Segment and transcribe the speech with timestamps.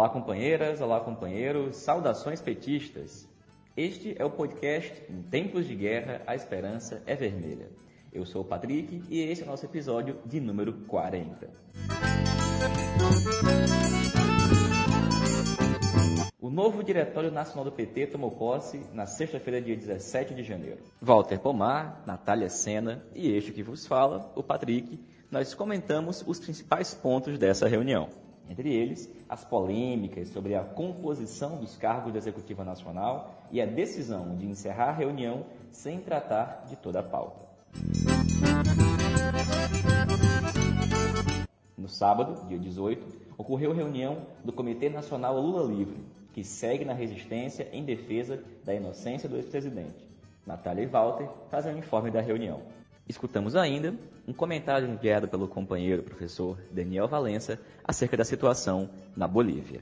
[0.00, 3.28] Olá, companheiras, olá, companheiros, saudações petistas.
[3.76, 7.68] Este é o podcast Em Tempos de Guerra, a Esperança é Vermelha.
[8.10, 11.50] Eu sou o Patrick e esse é o nosso episódio de número 40.
[16.40, 20.78] O novo Diretório Nacional do PT tomou posse na sexta-feira, dia 17 de janeiro.
[20.98, 24.98] Walter Pomar, Natália Sena e este que vos fala, o Patrick,
[25.30, 28.29] nós comentamos os principais pontos dessa reunião.
[28.50, 34.34] Entre eles, as polêmicas sobre a composição dos cargos da Executiva Nacional e a decisão
[34.34, 37.46] de encerrar a reunião sem tratar de toda a pauta.
[41.78, 43.06] No sábado, dia 18,
[43.38, 49.28] ocorreu reunião do Comitê Nacional Lula Livre, que segue na resistência em defesa da inocência
[49.28, 50.10] do ex-presidente.
[50.44, 52.62] Natália e Walter fazem o informe da reunião.
[53.10, 53.92] Escutamos ainda
[54.24, 59.80] um comentário enviado pelo companheiro professor Daniel Valença acerca da situação na Bolívia.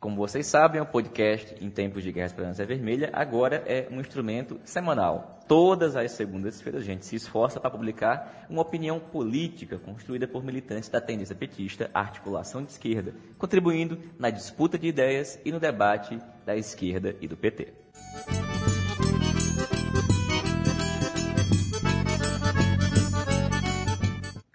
[0.00, 4.58] Como vocês sabem, o podcast Em Tempos de Guerra Esperança Vermelha agora é um instrumento
[4.64, 5.40] semanal.
[5.46, 10.88] Todas as segundas-feiras a gente se esforça para publicar uma opinião política construída por militantes
[10.88, 16.56] da tendência petista, articulação de esquerda, contribuindo na disputa de ideias e no debate da
[16.56, 17.82] esquerda e do PT.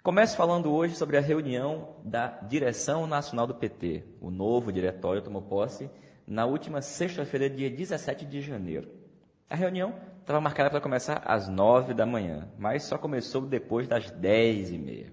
[0.08, 4.04] Começo falando hoje sobre a reunião da direção nacional do PT.
[4.22, 5.90] O novo diretório tomou posse
[6.26, 8.88] na última sexta-feira, dia 17 de janeiro.
[9.50, 14.10] A reunião estava marcada para começar às 9 da manhã, mas só começou depois das
[14.10, 15.12] 10 e meia.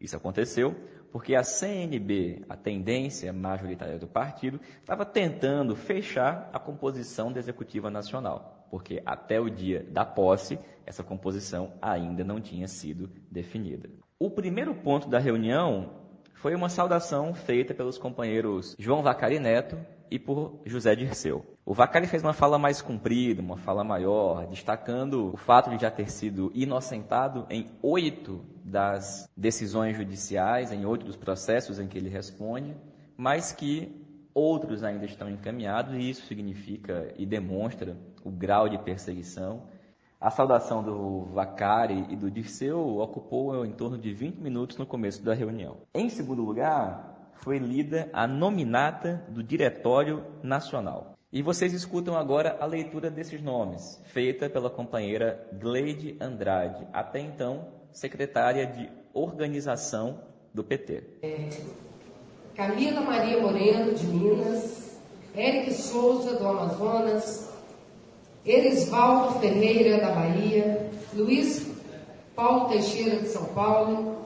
[0.00, 0.72] Isso aconteceu
[1.10, 7.90] porque a CNB, a tendência majoritária do partido, estava tentando fechar a composição da Executiva
[7.90, 13.90] Nacional, porque até o dia da posse, essa composição ainda não tinha sido definida.
[14.20, 15.90] O primeiro ponto da reunião
[16.34, 19.78] foi uma saudação feita pelos companheiros João Vacari Neto
[20.10, 21.46] e por José Dirceu.
[21.64, 25.88] O Vacari fez uma fala mais comprida, uma fala maior, destacando o fato de já
[25.88, 32.08] ter sido inocentado em oito das decisões judiciais, em oito dos processos em que ele
[32.08, 32.76] responde,
[33.16, 34.04] mas que
[34.34, 39.68] outros ainda estão encaminhados, e isso significa e demonstra o grau de perseguição
[40.20, 45.22] a saudação do Vacari e do Dirceu ocupou em torno de 20 minutos no começo
[45.22, 45.76] da reunião.
[45.94, 51.14] Em segundo lugar, foi lida a nominata do Diretório Nacional.
[51.30, 57.68] E vocês escutam agora a leitura desses nomes, feita pela companheira Gleide Andrade, até então
[57.92, 60.20] secretária de Organização
[60.52, 61.02] do PT.
[62.54, 64.98] Camila Maria Moreno, de Minas,
[65.36, 67.47] Eric Souza, do Amazonas,
[68.48, 71.66] Erisvaldo Ferreira, da Bahia, Luiz
[72.34, 74.16] Paulo Teixeira, de São Paulo,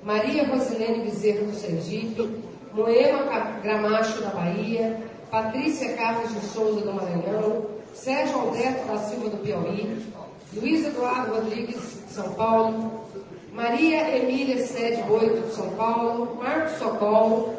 [0.00, 2.30] Maria Rosilene Bezerra, do Sergipe,
[2.72, 9.38] Moema Gramacho, da Bahia, Patrícia Carlos de Souza, do Maranhão, Sérgio Alberto da Silva, do
[9.38, 10.06] Piauí,
[10.52, 13.04] Luiz Eduardo Rodrigues, de São Paulo,
[13.52, 17.54] Maria Emília Sede Boito, de São Paulo, Marcos Socorro,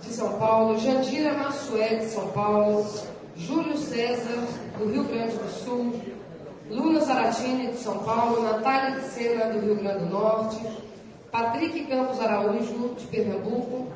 [0.00, 2.86] de São Paulo, Jandira Massué, de São Paulo,
[3.40, 4.46] Júlio César,
[4.78, 5.94] do Rio Grande do Sul,
[6.68, 10.60] Luna Saratini, de São Paulo, Natália de Sena, do Rio Grande do Norte,
[11.32, 13.86] Patrick Campos Araújo, de Pernambuco,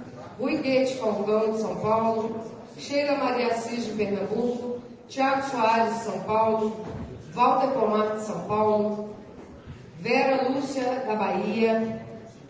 [0.41, 2.41] Rui Guete Falcão, de São Paulo,
[2.79, 4.79] Sheila Maria Assis, de Pernambuco,
[5.09, 6.87] Tiago Soares, de São Paulo,
[7.35, 9.11] Walter Pomar, de São Paulo,
[10.01, 12.01] Vera Lúcia, da Bahia,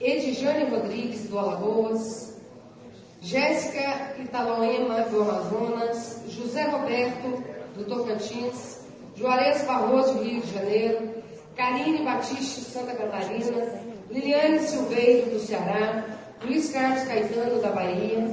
[0.01, 2.35] Edjane Rodrigues, do Alagoas,
[3.21, 7.43] Jéssica Italoema, do Amazonas, José Roberto,
[7.77, 8.81] do Tocantins,
[9.17, 11.09] Juarez Barroso, Rio de Janeiro,
[11.57, 13.65] Karine Batiste, Santa Catarina,
[14.11, 16.05] Liliane Silveiro, do Ceará,
[16.45, 18.29] Luiz Carlos Caetano, da Bahia,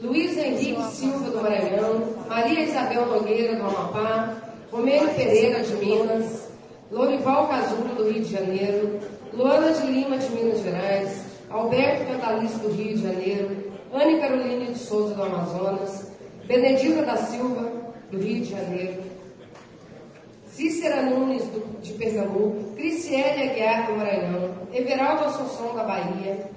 [0.00, 4.36] Luiz Henrique Silva, do Maranhão, Maria Isabel Nogueira, do Amapá,
[4.72, 6.48] Romero Pereira, de Minas,
[6.90, 9.00] Lorival Casulo, do Rio de Janeiro,
[9.32, 14.78] Luana de Lima, de Minas Gerais, Alberto Cantalice, do Rio de Janeiro, Anne Caroline de
[14.78, 16.13] Souza, do Amazonas,
[16.46, 17.72] Benedita da Silva,
[18.10, 19.02] do Rio de Janeiro,
[20.46, 26.48] Cícera Nunes, do, de Pernambuco, Criciele Aguiar, do Maranhão, Everaldo Assunção, da Bahia,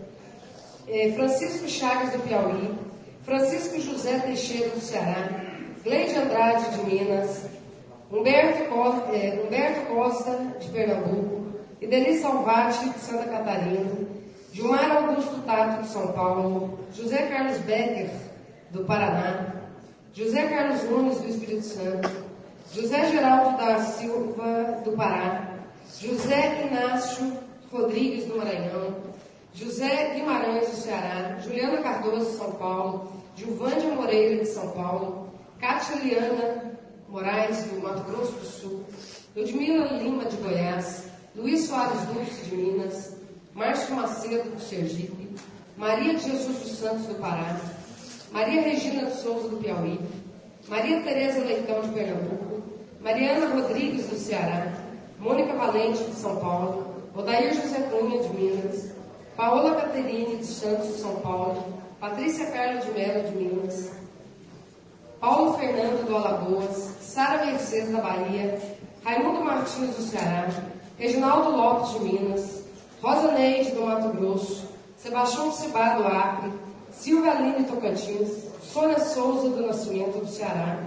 [0.87, 2.75] eh, Francisco Chagas, do Piauí,
[3.23, 5.29] Francisco José Teixeira, do Ceará,
[5.83, 7.45] Gleide Andrade, de Minas,
[8.11, 11.47] Humberto Costa, eh, Humberto Costa de Pernambuco,
[11.81, 13.89] Ideli Salvati, de Santa Catarina,
[14.51, 18.09] Gilmar Augusto Tato, de São Paulo, José Carlos Becker,
[18.71, 19.56] do Paraná,
[20.17, 22.09] José Carlos Nunes, do Espírito Santo,
[22.73, 25.59] José Geraldo da Silva, do Pará,
[26.01, 27.37] José Inácio
[27.71, 28.95] Rodrigues, do Maranhão,
[29.53, 35.29] José Guimarães, do Ceará, Juliana Cardoso, de São Paulo, Gilvândia Moreira, de São Paulo,
[35.59, 38.83] Cátia Liana Moraes, do Mato Grosso do Sul,
[39.35, 43.15] Ludmila Lima, de Goiás, Luiz Soares Dulce, de Minas,
[43.53, 45.29] Márcio Macedo, do Sergipe,
[45.77, 47.55] Maria de Jesus dos Santos, do Pará,
[48.37, 49.99] Maria Regina de Souza, do Piauí,
[50.67, 52.61] Maria Tereza Leitão, de Pernambuco,
[53.01, 54.73] Mariana Rodrigues, do Ceará,
[55.17, 56.85] Mônica Valente, de São Paulo,
[57.15, 58.91] Odair José Cunha, de Minas,
[59.35, 61.63] Paola Caterine, de Santos, de São Paulo,
[61.99, 63.91] Patrícia Carla de Mello, de Minas,
[65.19, 68.61] Paulo Fernando, do Alagoas, Sara Mercedes, da Bahia,
[69.03, 70.47] Raimundo Martins, do Ceará,
[70.99, 72.63] Reginaldo Lopes, de Minas,
[73.01, 76.66] Rosa Neide, do Mato Grosso, Sebastião Cibá, do Acre,
[76.99, 80.79] Silvia Aline Tocantins, Sônia Souza, do Nascimento, do Ceará,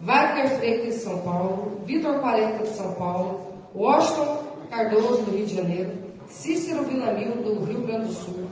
[0.00, 3.40] Wagner Freitas, de São Paulo, Vitor Quarenta, de São Paulo,
[3.74, 4.38] Washington
[4.70, 5.92] Cardoso, do Rio de Janeiro,
[6.28, 8.44] Cícero Villamil, do Rio Grande do Sul,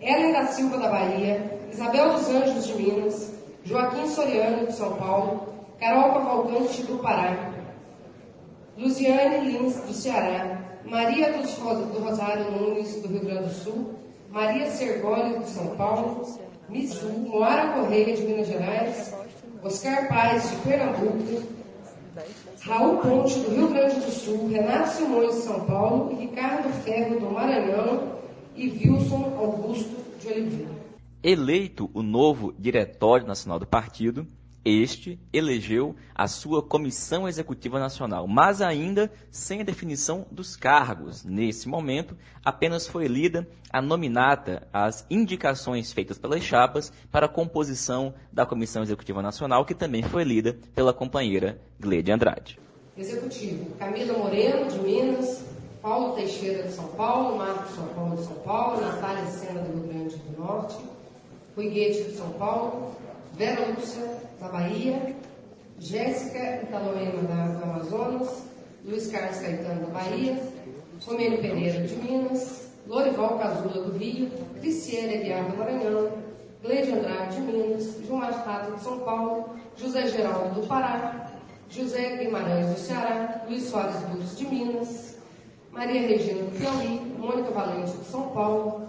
[0.00, 3.32] Ellen da Silva, da Bahia, Isabel dos Anjos, de Minas,
[3.64, 7.52] Joaquim Soriano, de São Paulo, Carol Cavalcante, do Pará,
[8.76, 14.01] Luciane Lins, do Ceará, Maria do Rosário Nunes, do Rio Grande do Sul,
[14.32, 16.26] Maria Sergólio, de São Paulo,
[16.66, 19.14] Mizu, Moara Correia, de Minas Gerais,
[19.62, 21.42] Oscar Paz, de Pernambuco,
[22.62, 27.30] Raul Ponte, do Rio Grande do Sul, Renato Simões, de São Paulo, Ricardo Ferro, do
[27.30, 28.20] Maranhão
[28.56, 30.70] e Wilson Augusto de Oliveira.
[31.22, 34.26] Eleito o novo Diretório Nacional do Partido,
[34.64, 41.24] este elegeu a sua Comissão Executiva Nacional, mas ainda sem a definição dos cargos.
[41.24, 48.14] Nesse momento, apenas foi lida a nominata, as indicações feitas pelas chapas para a composição
[48.32, 52.58] da Comissão Executiva Nacional, que também foi lida pela companheira Gleide Andrade.
[52.96, 55.44] Executivo: Camila Moreno, de Minas,
[55.80, 59.88] Paulo Teixeira, de São Paulo, Marcos São Paulo, de São Paulo, Natália Sena, do Rio
[59.88, 60.76] Grande do Norte,
[61.56, 62.94] Rui Guedes, de São Paulo,
[63.34, 64.02] Vera Lúcia,
[64.38, 65.16] da Bahia,
[65.78, 68.44] Jéssica Italoema, da, do Amazonas,
[68.84, 70.38] Luiz Carlos Caetano, da Bahia,
[71.06, 74.30] Romênio Pereira, de Minas, Lorival Casula, do Rio,
[74.60, 76.12] Cristiane Aguiar, do Maranhão,
[76.62, 81.30] Gleide Andrade, de Minas, João Tato, de São Paulo, José Geraldo, do Pará,
[81.70, 85.16] José Guimarães, do Ceará, Luiz Soares Dulce, de Minas,
[85.72, 88.82] Maria Regina, do Piauí, Mônica Valente, de São Paulo,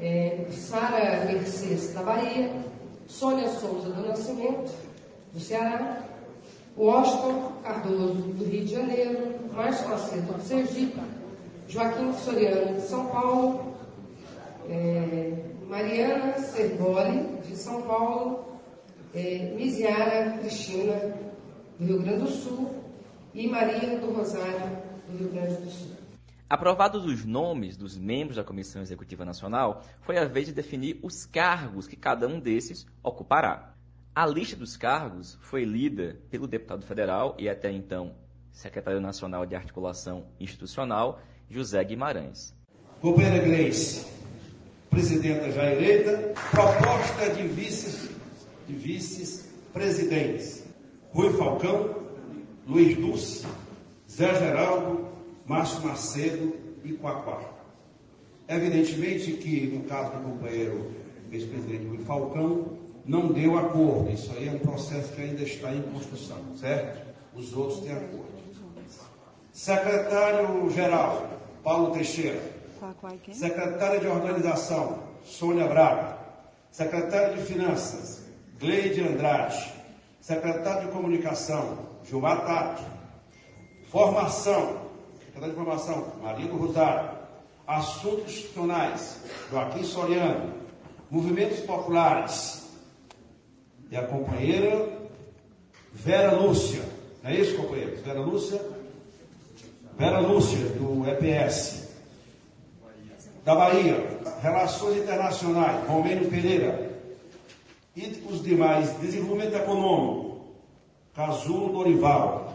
[0.00, 2.50] é, Sara Mercedes, da Bahia,
[3.08, 4.72] Sônia Souza do Nascimento,
[5.32, 6.02] do Ceará,
[6.76, 11.00] Washington Cardoso, do Rio de Janeiro, Márcio Macedo, do Sergipe,
[11.68, 13.74] Joaquim Soriano, de São Paulo,
[14.68, 15.32] é,
[15.66, 18.44] Mariana Sergoli, de São Paulo,
[19.14, 21.14] é, Misiara Cristina,
[21.78, 22.70] do Rio Grande do Sul,
[23.34, 24.78] e Maria do Rosário,
[25.08, 25.95] do Rio Grande do Sul.
[26.48, 31.26] Aprovados os nomes dos membros da Comissão Executiva Nacional, foi a vez de definir os
[31.26, 33.74] cargos que cada um desses ocupará.
[34.14, 38.14] A lista dos cargos foi lida pelo deputado federal e até então
[38.52, 41.20] secretário nacional de Articulação Institucional,
[41.50, 42.54] José Guimarães.
[43.00, 44.06] Companheira Gleice,
[44.88, 48.08] presidenta já eleita, proposta de vices,
[48.68, 50.64] de vices-presidentes.
[51.10, 52.06] Rui Falcão,
[52.68, 53.44] Luiz Dulce,
[54.08, 55.15] Zé Geraldo,
[55.46, 57.40] Márcio Macedo e Quaquá.
[58.48, 60.90] Evidentemente que, no caso do companheiro
[61.32, 64.10] ex-presidente Rui Falcão, não deu acordo.
[64.10, 67.06] Isso aí é um processo que ainda está em construção, certo?
[67.34, 68.36] Os outros têm acordo.
[69.52, 71.30] Secretário-geral,
[71.62, 72.40] Paulo Teixeira.
[73.32, 76.18] Secretária de Organização, Sônia Braga.
[76.70, 78.26] Secretário de Finanças,
[78.60, 79.72] Gleide Andrade.
[80.20, 82.82] Secretário de Comunicação, Gilmar Tato.
[83.90, 84.85] Formação,
[85.36, 87.10] Secretaria de Informação, Maria Rosário.
[87.66, 90.54] Assuntos Institucionais, Joaquim Soriano.
[91.10, 92.70] Movimentos Populares.
[93.90, 94.88] E a companheira
[95.92, 96.82] Vera Lúcia.
[97.22, 98.00] É isso, companheiros?
[98.00, 98.60] Vera Lúcia?
[99.98, 101.88] Vera Lúcia, do EPS.
[103.44, 104.20] Da Bahia.
[104.40, 106.92] Relações Internacionais, Romênio Pereira.
[107.94, 110.46] E os demais, Desenvolvimento Econômico,
[111.14, 112.54] Casulo Dorival.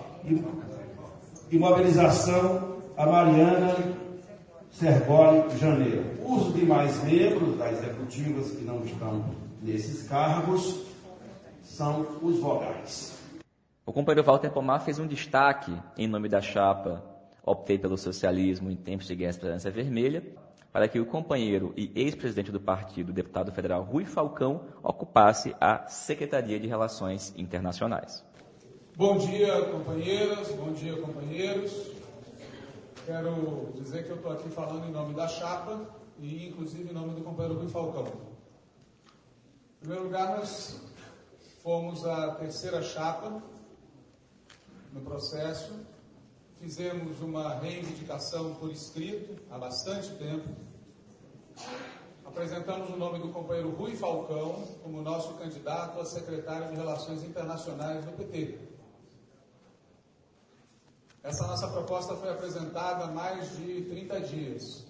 [1.52, 2.71] Imobilização
[3.02, 3.76] a Mariana
[4.70, 6.06] Sergoli Janeiro.
[6.24, 9.26] Os demais membros das executivas que não estão
[9.60, 10.86] nesses cargos
[11.64, 13.20] são os vogais.
[13.88, 17.04] O companheiro Walter Pomar fez um destaque em nome da chapa
[17.44, 20.24] Optei pelo Socialismo em Tempos de Guerra Esperança Vermelha,
[20.72, 26.60] para que o companheiro e ex-presidente do partido, deputado federal Rui Falcão, ocupasse a Secretaria
[26.60, 28.24] de Relações Internacionais.
[28.96, 32.01] Bom dia, companheiras, bom dia, companheiros.
[33.06, 35.90] Quero dizer que eu estou aqui falando em nome da chapa
[36.20, 38.06] e inclusive em nome do companheiro Rui Falcão.
[38.06, 40.80] Em primeiro lugar, nós
[41.64, 43.42] fomos a terceira chapa
[44.94, 45.74] no processo,
[46.60, 50.48] fizemos uma reivindicação por escrito há bastante tempo,
[52.24, 58.06] apresentamos o nome do companheiro Rui Falcão como nosso candidato a secretário de Relações Internacionais
[58.06, 58.71] do PT.
[61.24, 64.84] Essa nossa proposta foi apresentada há mais de 30 dias.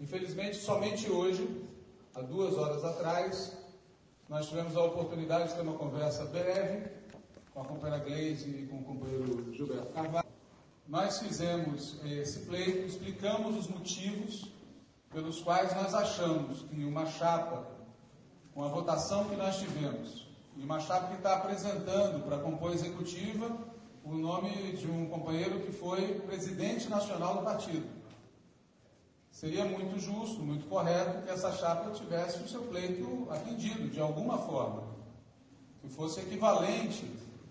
[0.00, 1.64] Infelizmente, somente hoje,
[2.16, 3.56] há duas horas atrás,
[4.28, 6.90] nós tivemos a oportunidade de ter uma conversa breve
[7.54, 10.28] com a companheira Gleise e com o companheiro Gilberto Carvalho.
[10.88, 14.50] Nós fizemos esse pleito, explicamos os motivos
[15.12, 17.68] pelos quais nós achamos que uma chapa,
[18.52, 22.74] com a votação que nós tivemos, e uma chapa que está apresentando para compor a
[22.74, 23.56] executiva
[24.04, 27.86] o nome de um companheiro que foi presidente nacional do partido.
[29.30, 34.38] Seria muito justo, muito correto que essa chapa tivesse o seu pleito atendido de alguma
[34.38, 34.82] forma,
[35.80, 37.10] que fosse equivalente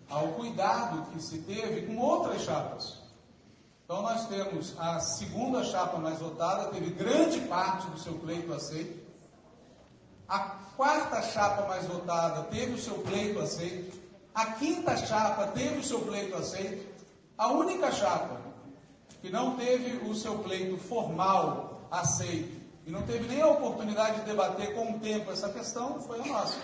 [0.09, 2.99] ao cuidado que se teve com outras chapas.
[3.85, 9.07] Então nós temos a segunda chapa mais votada, teve grande parte do seu pleito aceito.
[10.27, 10.39] A
[10.77, 14.08] quarta chapa mais votada teve o seu pleito aceito.
[14.39, 16.87] A quinta chapa teve o seu pleito aceito.
[17.37, 18.39] A única chapa
[19.21, 24.27] que não teve o seu pleito formal aceito e não teve nem a oportunidade de
[24.27, 26.57] debater com o tempo essa questão foi a nossa.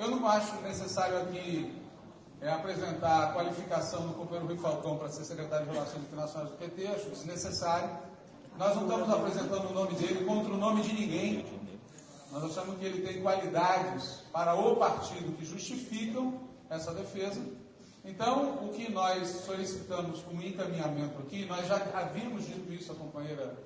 [0.00, 1.80] Eu não acho necessário aqui
[2.40, 6.56] é, apresentar a qualificação do companheiro Rui Falcão para ser secretário de Relações Internacionais do
[6.56, 7.88] PT, acho desnecessário.
[8.58, 11.46] Nós não estamos apresentando o nome dele contra o nome de ninguém.
[12.32, 17.40] Nós achamos que ele tem qualidades para o partido que justificam essa defesa.
[18.04, 23.56] Então, o que nós solicitamos como encaminhamento aqui, nós já havíamos dito isso à companheira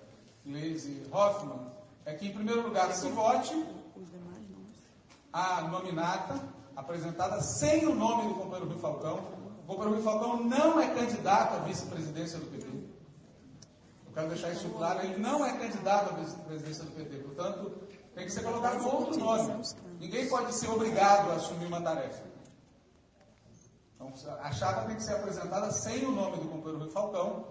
[0.45, 1.71] Leise Hoffmann,
[2.05, 3.55] é que, em primeiro lugar, se vote
[5.33, 6.41] a nominata
[6.77, 9.19] apresentada sem o nome do companheiro Rui Falcão.
[9.63, 12.67] O companheiro Rui Falcão não é candidato à vice-presidência do PT.
[12.67, 17.17] Eu quero deixar isso claro, ele não é candidato à vice-presidência do PT.
[17.19, 17.73] Portanto,
[18.15, 19.63] tem que ser colocado outro nome.
[20.01, 22.32] Ninguém pode ser obrigado a assumir uma tarefa.
[24.03, 27.47] Então, a chapa tem que ser apresentada sem o nome do companheiro Rui Falcão.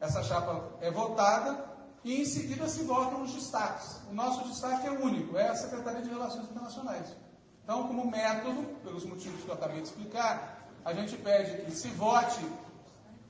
[0.00, 1.64] Essa chapa é votada
[2.02, 4.00] e em seguida se votam os destaques.
[4.10, 7.16] O nosso destaque é único, é a Secretaria de Relações Internacionais.
[7.62, 11.88] Então, como método, pelos motivos que eu acabei de explicar, a gente pede que se
[11.88, 12.44] vote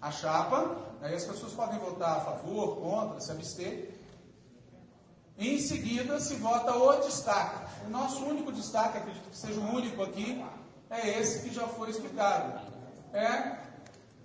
[0.01, 3.91] a chapa, aí as pessoas podem votar a favor, contra, se abster.
[5.39, 7.87] Em seguida se vota o destaque.
[7.87, 10.43] O nosso único destaque, acredito que seja o único aqui,
[10.91, 12.61] é esse que já foi explicado.
[13.13, 13.67] É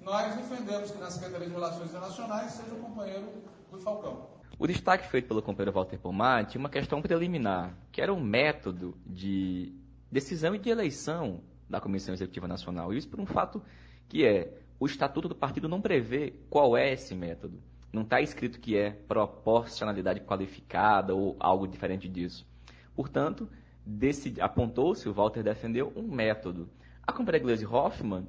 [0.03, 3.29] nós defendemos que na Secretaria de Relações Internacionais seja o companheiro
[3.71, 4.27] Rui Falcão.
[4.57, 8.97] O destaque feito pelo companheiro Walter Pomar tinha uma questão preliminar, que era o método
[9.05, 9.73] de
[10.11, 12.93] decisão e de eleição da Comissão Executiva Nacional.
[12.93, 13.63] Isso por um fato
[14.09, 17.61] que é, o Estatuto do Partido não prevê qual é esse método.
[17.93, 22.45] Não está escrito que é proporcionalidade qualificada ou algo diferente disso.
[22.95, 23.49] Portanto,
[24.39, 26.69] apontou-se, o Walter defendeu, um método.
[27.05, 28.27] A companheira Gleisi Hoffmann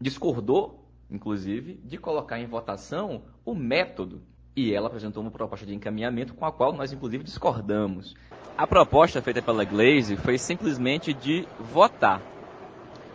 [0.00, 4.22] discordou, inclusive, de colocar em votação o método.
[4.56, 8.14] E ela apresentou uma proposta de encaminhamento com a qual nós, inclusive, discordamos.
[8.58, 12.20] A proposta feita pela Glaze foi simplesmente de votar.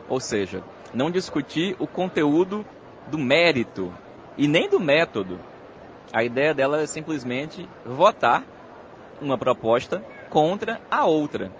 [0.08, 0.64] Ou seja,
[0.94, 2.66] não discutir o conteúdo
[3.12, 3.94] do mérito
[4.38, 5.40] e nem do método.
[6.12, 8.44] A ideia dela é simplesmente votar
[9.22, 11.52] uma proposta contra a outra.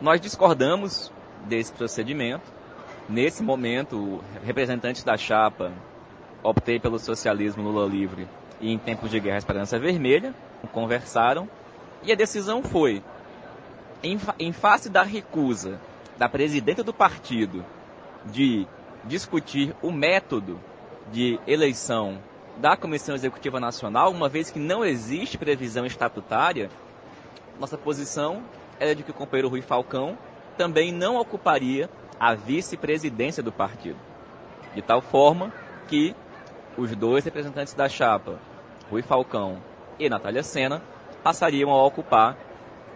[0.00, 1.12] Nós discordamos
[1.46, 2.44] desse procedimento.
[3.08, 5.72] Nesse momento, representantes da chapa
[6.42, 8.28] optei pelo socialismo Lula livre
[8.60, 10.34] e em tempos de guerra Esperança Vermelha
[10.72, 11.48] conversaram
[12.02, 13.02] e a decisão foi,
[14.02, 15.80] em, em face da recusa
[16.16, 17.64] da presidenta do partido
[18.26, 18.66] de
[19.04, 20.60] discutir o método
[21.10, 22.18] de eleição
[22.58, 26.70] da Comissão Executiva Nacional, uma vez que não existe previsão estatutária,
[27.58, 28.42] nossa posição
[28.78, 30.16] era de que o companheiro Rui Falcão
[30.56, 33.98] também não ocuparia a vice-presidência do partido.
[34.74, 35.52] De tal forma
[35.86, 36.14] que
[36.76, 38.38] os dois representantes da chapa,
[38.90, 39.58] Rui Falcão
[39.98, 40.82] e Natália Sena,
[41.22, 42.36] passariam a ocupar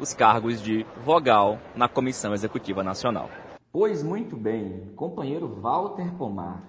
[0.00, 3.28] os cargos de vogal na Comissão Executiva Nacional.
[3.72, 6.62] Pois muito bem, companheiro Walter Pomar,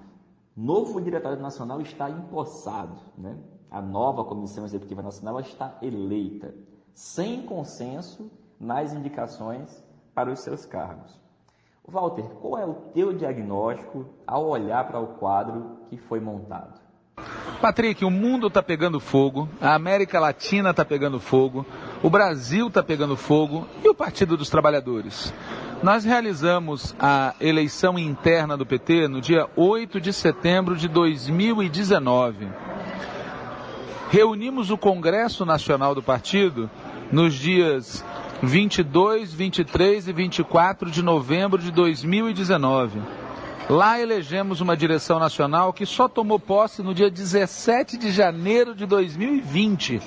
[0.56, 3.38] novo diretório nacional está empossado, né?
[3.70, 6.54] A nova Comissão Executiva Nacional está eleita,
[6.94, 9.84] sem consenso nas indicações
[10.14, 11.20] para os seus cargos.
[11.88, 16.82] Walter, qual é o teu diagnóstico ao olhar para o quadro que foi montado?
[17.62, 21.66] Patrick, o mundo está pegando fogo, a América Latina está pegando fogo,
[22.02, 25.34] o Brasil está pegando fogo e o Partido dos Trabalhadores.
[25.82, 32.48] Nós realizamos a eleição interna do PT no dia 8 de setembro de 2019.
[34.10, 36.70] Reunimos o Congresso Nacional do Partido
[37.12, 38.04] nos dias
[38.46, 43.00] 22, 23 e 24 de novembro de 2019.
[43.70, 48.86] Lá elegemos uma direção nacional que só tomou posse no dia 17 de janeiro de
[48.86, 50.02] 2020.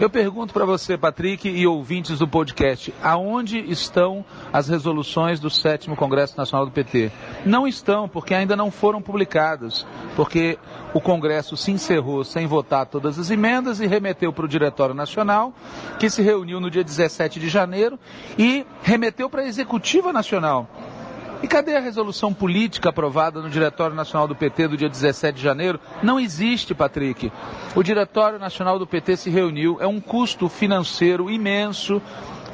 [0.00, 5.94] Eu pergunto para você, Patrick, e ouvintes do podcast, aonde estão as resoluções do sétimo
[5.94, 7.12] Congresso Nacional do PT?
[7.46, 9.86] Não estão, porque ainda não foram publicadas,
[10.16, 10.58] porque
[10.92, 15.54] o Congresso se encerrou sem votar todas as emendas e remeteu para o Diretório Nacional,
[15.96, 17.96] que se reuniu no dia 17 de janeiro
[18.36, 20.68] e remeteu para a Executiva Nacional.
[21.44, 25.42] E cadê a resolução política aprovada no Diretório Nacional do PT do dia 17 de
[25.42, 25.78] janeiro?
[26.02, 27.30] Não existe, Patrick.
[27.76, 32.00] O Diretório Nacional do PT se reuniu, é um custo financeiro imenso,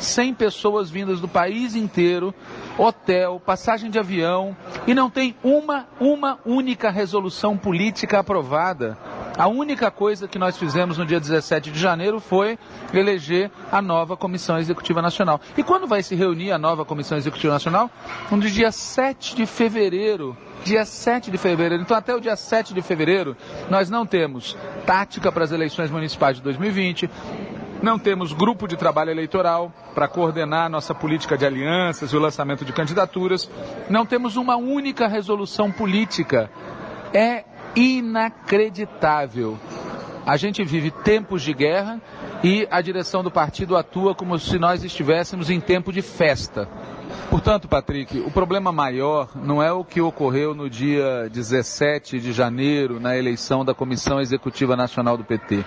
[0.01, 2.35] 100 pessoas vindas do país inteiro,
[2.79, 8.99] hotel, passagem de avião, e não tem uma, uma única resolução política aprovada.
[9.39, 12.59] A única coisa que nós fizemos no dia 17 de janeiro foi
[12.93, 15.41] eleger a nova Comissão Executiva Nacional.
[15.57, 17.91] E quando vai se reunir a nova Comissão Executiva Nacional?
[18.31, 21.83] No dia 7 de fevereiro dia 7 de fevereiro.
[21.83, 23.37] Então, até o dia 7 de fevereiro,
[23.69, 27.09] nós não temos tática para as eleições municipais de 2020,
[27.83, 32.65] não temos grupo de trabalho eleitoral para coordenar nossa política de alianças e o lançamento
[32.65, 33.51] de candidaturas,
[33.89, 36.51] não temos uma única resolução política.
[37.13, 37.45] É
[37.75, 39.59] inacreditável.
[40.27, 42.01] A gente vive tempos de guerra
[42.43, 46.69] e a direção do partido atua como se nós estivéssemos em tempo de festa.
[47.31, 52.99] Portanto, Patrick, o problema maior não é o que ocorreu no dia 17 de janeiro
[52.99, 55.65] na eleição da Comissão Executiva Nacional do PT.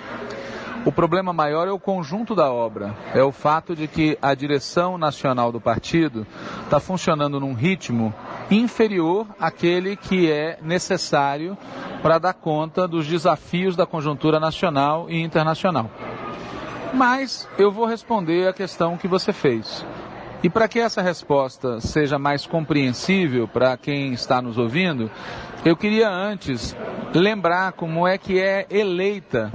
[0.85, 2.93] O problema maior é o conjunto da obra.
[3.13, 6.27] É o fato de que a direção nacional do partido
[6.65, 8.13] está funcionando num ritmo
[8.51, 11.57] inferior àquele que é necessário
[12.01, 15.89] para dar conta dos desafios da conjuntura nacional e internacional.
[16.93, 19.85] Mas eu vou responder a questão que você fez.
[20.43, 25.09] E para que essa resposta seja mais compreensível para quem está nos ouvindo,
[25.63, 26.75] eu queria antes
[27.15, 29.49] lembrar como é que é eleita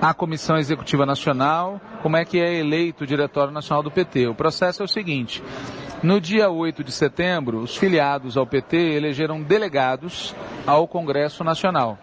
[0.00, 4.26] a Comissão Executiva Nacional, como é que é eleito o Diretório Nacional do PT.
[4.28, 5.42] O processo é o seguinte:
[6.02, 10.34] no dia 8 de setembro, os filiados ao PT elegeram delegados
[10.66, 11.98] ao Congresso Nacional.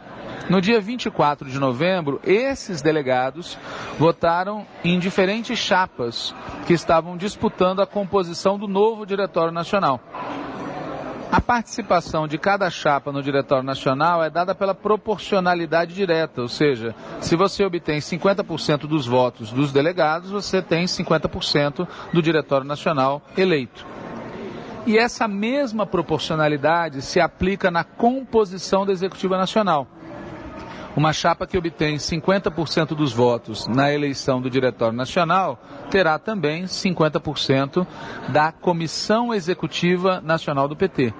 [0.49, 3.57] No dia 24 de novembro, esses delegados
[3.97, 6.35] votaram em diferentes chapas
[6.67, 10.01] que estavam disputando a composição do novo Diretório Nacional.
[11.33, 16.93] A participação de cada chapa no Diretório Nacional é dada pela proporcionalidade direta, ou seja,
[17.19, 23.83] se você obtém 50% dos votos dos delegados, você tem 50% do Diretório Nacional eleito.
[24.85, 29.87] E essa mesma proporcionalidade se aplica na composição da Executiva Nacional.
[30.95, 37.85] Uma chapa que obtém 50% dos votos na eleição do Diretório Nacional terá também 50%
[38.29, 41.11] da Comissão Executiva Nacional do PT.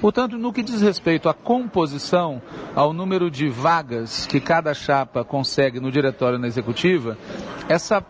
[0.00, 2.40] Portanto, no que diz respeito à composição,
[2.74, 7.18] ao número de vagas que cada chapa consegue no diretório na executiva,
[7.68, 8.04] essa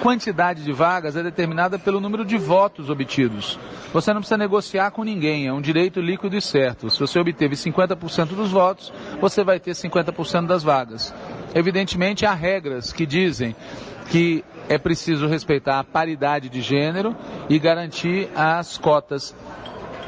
[0.00, 3.58] quantidade de vagas é determinada pelo número de votos obtidos.
[3.92, 6.90] Você não precisa negociar com ninguém, é um direito líquido e certo.
[6.90, 11.14] Se você obteve 50% dos votos, você vai ter 50% das vagas.
[11.54, 13.54] Evidentemente, há regras que dizem
[14.10, 17.16] que é preciso respeitar a paridade de gênero
[17.48, 19.34] e garantir as cotas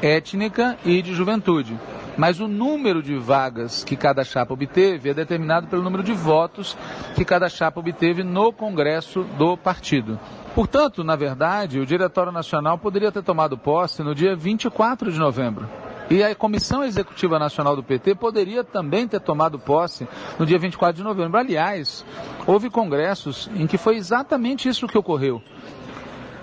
[0.01, 1.77] étnica e de juventude
[2.17, 6.75] mas o número de vagas que cada chapa obteve é determinado pelo número de votos
[7.15, 10.19] que cada chapa obteve no Congresso do partido.
[10.55, 15.69] Portanto, na verdade, o Diretório Nacional poderia ter tomado posse no dia 24 de novembro.
[16.09, 20.07] E a Comissão Executiva Nacional do PT poderia também ter tomado posse
[20.39, 21.37] no dia 24 de novembro.
[21.37, 22.05] Aliás,
[22.45, 25.43] houve congressos em que foi exatamente isso que ocorreu.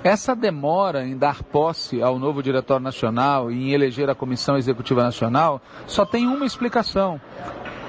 [0.04, 5.02] Essa demora em dar posse ao novo Diretório Nacional e em eleger a Comissão Executiva
[5.02, 7.18] Nacional só tem uma explicação.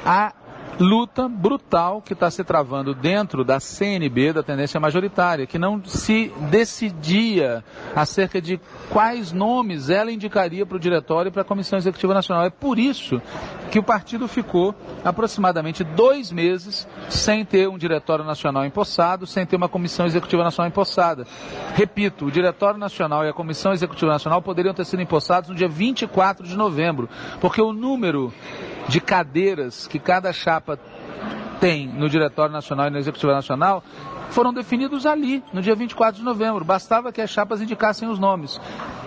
[0.06, 0.32] A
[0.80, 6.34] luta brutal que está se travando dentro da CNB, da tendência majoritária, que não se
[6.50, 7.64] decidia
[7.96, 8.60] acerca de
[8.90, 12.46] quais nomes ela indicaria para o diretório e para a Comissão Executiva Nacional.
[12.46, 13.22] É por isso
[13.72, 19.56] que o partido ficou aproximadamente dois meses sem ter um diretório nacional empossado, sem ter
[19.56, 21.26] uma Comissão Executiva Nacional empossada.
[21.74, 25.68] Repito, o Diretório Nacional e a Comissão Executiva Nacional poderiam ter sido empossados no dia
[25.68, 27.10] 24 de novembro,
[27.40, 28.34] porque o número
[28.88, 30.80] de cadeiras que cada chapa
[31.60, 33.84] tem no Diretório Nacional e na Executiva Nacional
[34.30, 36.66] foram definidos ali, no dia 24 de novembro.
[36.66, 38.60] Bastava que as chapas indicassem os nomes.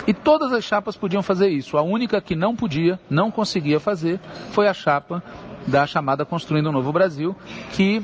[0.07, 1.77] E todas as chapas podiam fazer isso.
[1.77, 4.19] A única que não podia, não conseguia fazer,
[4.53, 5.23] foi a chapa
[5.67, 7.37] da chamada Construindo um Novo Brasil,
[7.73, 8.03] que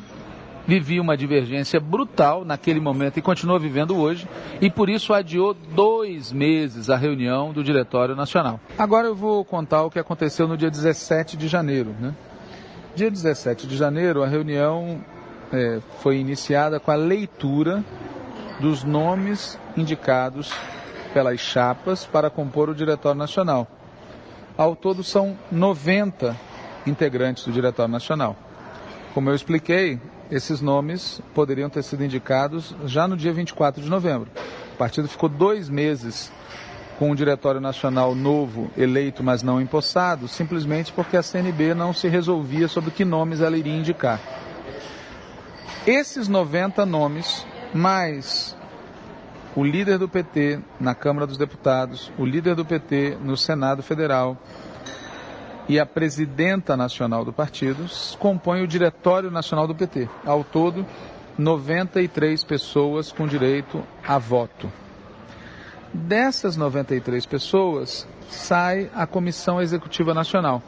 [0.67, 4.29] vivia uma divergência brutal naquele momento e continua vivendo hoje,
[4.61, 8.59] e por isso adiou dois meses a reunião do Diretório Nacional.
[8.79, 11.95] Agora eu vou contar o que aconteceu no dia 17 de janeiro.
[12.01, 12.15] Né?
[12.95, 15.05] Dia 17 de janeiro, a reunião
[15.53, 17.85] é, foi iniciada com a leitura
[18.61, 20.53] dos nomes indicados
[21.13, 23.67] pelas chapas para compor o Diretório Nacional.
[24.57, 26.37] Ao todo são 90
[26.87, 28.37] integrantes do Diretório Nacional.
[29.13, 30.01] Como eu expliquei,
[30.35, 34.29] esses nomes poderiam ter sido indicados já no dia 24 de novembro.
[34.73, 36.33] O partido ficou dois meses
[36.99, 42.09] com um diretório nacional novo, eleito, mas não empossado, simplesmente porque a CNB não se
[42.09, 44.21] resolvia sobre que nomes ela iria indicar.
[45.87, 48.57] Esses 90 nomes, mais
[49.55, 54.37] o líder do PT na Câmara dos Deputados, o líder do PT no Senado Federal,
[55.69, 57.87] e a presidenta nacional do partido
[58.19, 60.09] compõem o Diretório Nacional do PT.
[60.25, 60.87] Ao todo,
[61.39, 64.71] 93 pessoas com direito a voto.
[65.93, 70.63] Dessas 93 pessoas, sai a Comissão Executiva Nacional.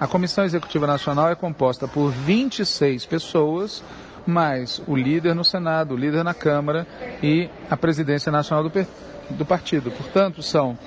[0.00, 3.84] A Comissão Executiva Nacional é composta por 26 pessoas,
[4.26, 6.86] mais o líder no Senado, o líder na Câmara
[7.22, 8.86] e a presidência nacional do,
[9.30, 9.90] do partido.
[9.90, 10.78] Portanto, são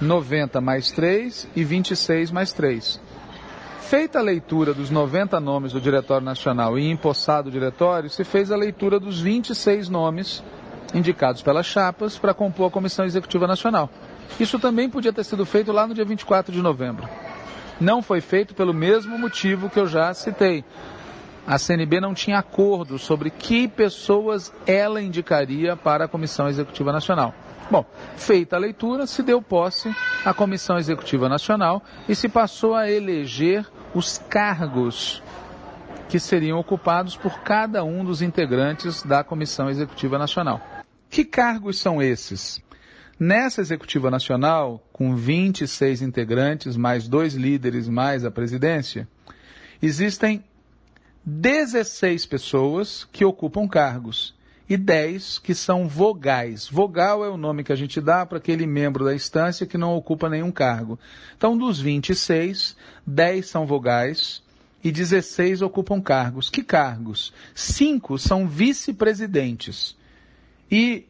[0.00, 3.00] 90 mais 3 e 26 mais 3.
[3.80, 8.50] Feita a leitura dos 90 nomes do Diretório Nacional e empossado o diretório, se fez
[8.50, 10.42] a leitura dos 26 nomes
[10.92, 13.88] indicados pelas chapas para compor a Comissão Executiva Nacional.
[14.40, 17.08] Isso também podia ter sido feito lá no dia 24 de novembro.
[17.80, 20.64] Não foi feito pelo mesmo motivo que eu já citei.
[21.46, 27.32] A CNB não tinha acordo sobre que pessoas ela indicaria para a Comissão Executiva Nacional.
[27.70, 27.84] Bom,
[28.16, 33.64] feita a leitura, se deu posse à Comissão Executiva Nacional e se passou a eleger
[33.94, 35.22] os cargos
[36.08, 40.60] que seriam ocupados por cada um dos integrantes da Comissão Executiva Nacional.
[41.08, 42.60] Que cargos são esses?
[43.18, 49.08] Nessa Executiva Nacional, com 26 integrantes, mais dois líderes, mais a presidência,
[49.80, 50.44] existem
[51.28, 54.32] 16 pessoas que ocupam cargos
[54.68, 56.68] e 10 que são vogais.
[56.68, 59.96] Vogal é o nome que a gente dá para aquele membro da instância que não
[59.96, 60.96] ocupa nenhum cargo.
[61.36, 64.40] Então, dos 26, 10 são vogais
[64.84, 66.48] e 16 ocupam cargos.
[66.48, 67.32] Que cargos?
[67.56, 69.96] Cinco são vice-presidentes
[70.70, 71.06] e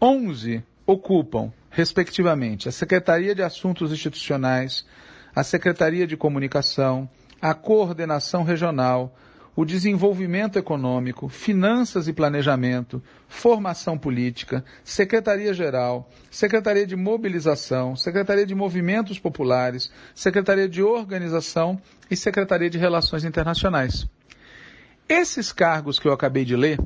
[0.00, 4.86] 11 ocupam, respectivamente, a Secretaria de Assuntos Institucionais,
[5.34, 7.08] a Secretaria de Comunicação,
[7.40, 9.14] a Coordenação Regional,
[9.56, 19.18] o desenvolvimento econômico, finanças e planejamento, formação política, secretaria-geral, secretaria de mobilização, secretaria de movimentos
[19.18, 24.06] populares, secretaria de organização e secretaria de relações internacionais.
[25.08, 26.78] Esses cargos que eu acabei de ler,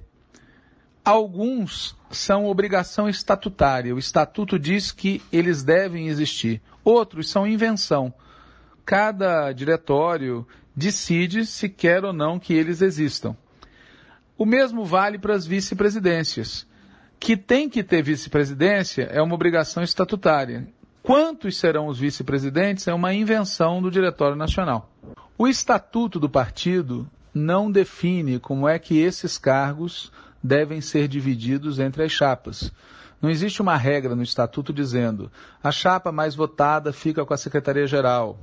[1.04, 3.94] alguns são obrigação estatutária.
[3.94, 6.62] O estatuto diz que eles devem existir.
[6.82, 8.12] Outros são invenção.
[8.84, 13.36] Cada diretório decide se quer ou não que eles existam.
[14.36, 16.66] O mesmo vale para as vice-presidências.
[17.18, 20.68] Que tem que ter vice-presidência é uma obrigação estatutária.
[21.02, 24.90] Quantos serão os vice-presidentes é uma invenção do Diretório Nacional.
[25.38, 32.02] O estatuto do partido não define como é que esses cargos devem ser divididos entre
[32.04, 32.72] as chapas.
[33.20, 35.30] Não existe uma regra no estatuto dizendo
[35.62, 38.38] a chapa mais votada fica com a secretaria-geral,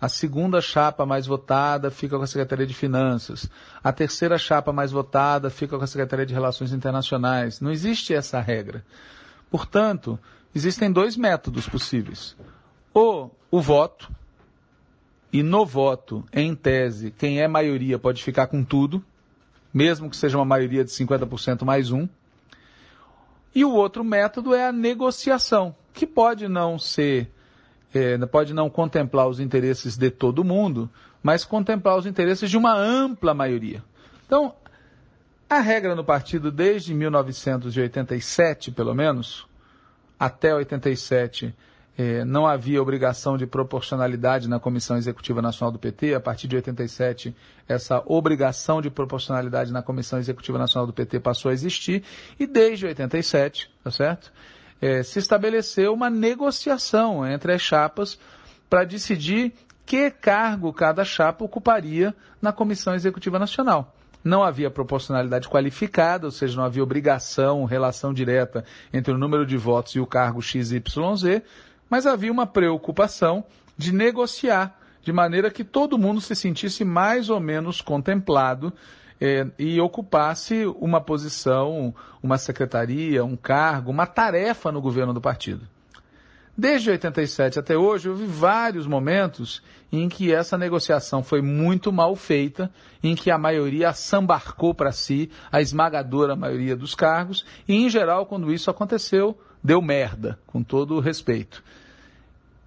[0.00, 3.48] a segunda chapa mais votada fica com a Secretaria de Finanças.
[3.82, 7.60] A terceira chapa mais votada fica com a Secretaria de Relações Internacionais.
[7.60, 8.84] Não existe essa regra.
[9.50, 10.18] Portanto,
[10.54, 12.36] existem dois métodos possíveis.
[12.92, 14.10] Ou o voto,
[15.32, 19.04] e no voto, em tese, quem é maioria pode ficar com tudo,
[19.72, 22.08] mesmo que seja uma maioria de 50% mais um.
[23.54, 27.30] E o outro método é a negociação, que pode não ser
[27.96, 30.90] é, pode não contemplar os interesses de todo mundo,
[31.22, 33.82] mas contemplar os interesses de uma ampla maioria.
[34.26, 34.54] Então,
[35.48, 39.46] a regra no partido desde 1987, pelo menos,
[40.18, 41.54] até 87,
[41.98, 46.14] é, não havia obrigação de proporcionalidade na Comissão Executiva Nacional do PT.
[46.14, 47.34] A partir de 87,
[47.66, 52.02] essa obrigação de proporcionalidade na Comissão Executiva Nacional do PT passou a existir.
[52.38, 54.30] E desde 87, tá certo?
[54.80, 58.18] É, se estabeleceu uma negociação entre as chapas
[58.68, 59.52] para decidir
[59.84, 63.94] que cargo cada chapa ocuparia na Comissão Executiva Nacional.
[64.22, 69.56] Não havia proporcionalidade qualificada, ou seja, não havia obrigação, relação direta entre o número de
[69.56, 70.82] votos e o cargo XYZ,
[71.88, 73.44] mas havia uma preocupação
[73.78, 78.72] de negociar de maneira que todo mundo se sentisse mais ou menos contemplado
[79.20, 85.66] eh, e ocupasse uma posição, uma secretaria, um cargo, uma tarefa no governo do partido.
[86.58, 92.70] Desde 87 até hoje, houve vários momentos em que essa negociação foi muito mal feita,
[93.02, 98.24] em que a maioria sambarcou para si a esmagadora maioria dos cargos, e em geral,
[98.24, 101.62] quando isso aconteceu, deu merda, com todo o respeito.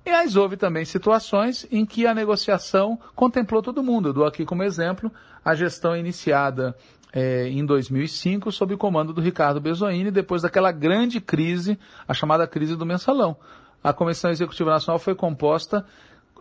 [0.06, 4.10] E aí houve também situações em que a negociação contemplou todo mundo.
[4.10, 5.12] Eu dou aqui como exemplo
[5.44, 6.76] a gestão iniciada
[7.14, 12.48] é, em 2005 sob o comando do Ricardo Bezoini, depois daquela grande crise, a chamada
[12.48, 13.38] crise do mensalão
[13.84, 15.86] a Comissão Executiva Nacional foi composta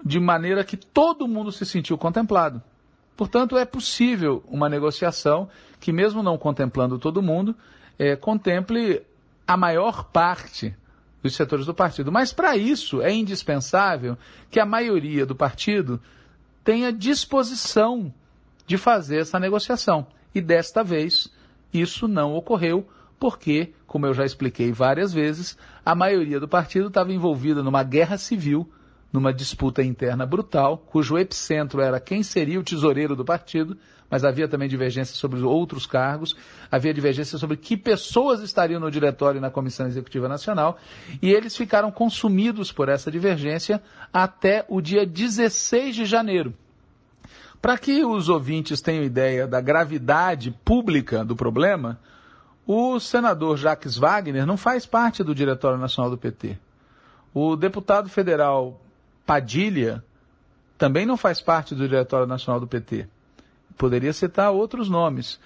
[0.04, 2.62] de maneira que todo mundo se sentiu contemplado.
[3.16, 5.48] Portanto, é possível uma negociação
[5.80, 7.54] que, mesmo não contemplando todo mundo,
[7.98, 9.02] é, contemple
[9.46, 10.76] a maior parte
[11.22, 12.12] dos setores do partido.
[12.12, 14.16] Mas, para isso, é indispensável
[14.50, 16.00] que a maioria do partido
[16.64, 18.12] tenha disposição
[18.66, 20.06] de fazer essa negociação.
[20.34, 21.32] E desta vez,
[21.72, 22.86] isso não ocorreu,
[23.18, 28.16] porque, como eu já expliquei várias vezes, a maioria do partido estava envolvida numa guerra
[28.16, 28.70] civil,
[29.12, 33.76] numa disputa interna brutal, cujo epicentro era quem seria o tesoureiro do partido,
[34.10, 36.36] mas havia também divergência sobre outros cargos,
[36.70, 40.78] havia divergência sobre que pessoas estariam no diretório e na Comissão Executiva Nacional,
[41.20, 46.54] e eles ficaram consumidos por essa divergência até o dia 16 de janeiro.
[47.60, 51.98] Para que os ouvintes tenham ideia da gravidade pública do problema,
[52.66, 56.56] o senador Jacques Wagner não faz parte do Diretório Nacional do PT.
[57.34, 58.80] O deputado federal
[59.26, 60.02] Padilha
[60.78, 63.08] também não faz parte do Diretório Nacional do PT.
[63.78, 65.40] Poderia citar outros nomes.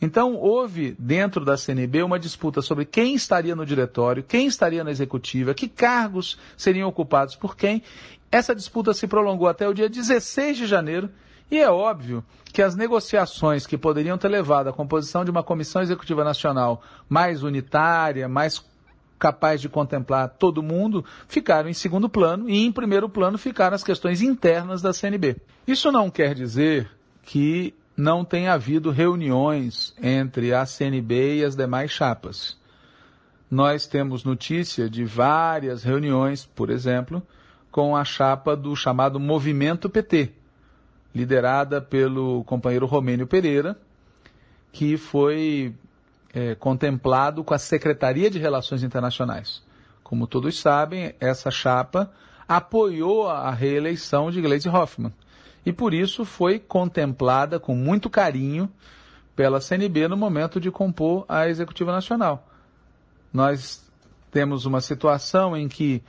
[0.00, 4.90] Então, houve dentro da CNB uma disputa sobre quem estaria no diretório, quem estaria na
[4.90, 7.82] executiva, que cargos seriam ocupados por quem.
[8.30, 11.10] Essa disputa se prolongou até o dia 16 de janeiro
[11.50, 15.82] e é óbvio que as negociações que poderiam ter levado à composição de uma comissão
[15.82, 18.64] executiva nacional mais unitária, mais
[19.18, 23.82] capaz de contemplar todo mundo, ficaram em segundo plano e em primeiro plano ficaram as
[23.82, 25.36] questões internas da CNB.
[25.66, 26.88] Isso não quer dizer
[27.28, 32.56] que não tenha havido reuniões entre a CNB e as demais chapas.
[33.50, 37.22] Nós temos notícia de várias reuniões, por exemplo,
[37.70, 40.32] com a chapa do chamado Movimento PT,
[41.14, 43.76] liderada pelo companheiro Romênio Pereira,
[44.72, 45.74] que foi
[46.32, 49.62] é, contemplado com a Secretaria de Relações Internacionais.
[50.02, 52.10] Como todos sabem, essa chapa
[52.48, 55.12] apoiou a reeleição de Gleisi Hoffmann
[55.68, 58.72] e por isso foi contemplada com muito carinho
[59.36, 62.48] pela CNB no momento de compor a Executiva Nacional.
[63.30, 63.86] Nós
[64.30, 66.02] temos uma situação em que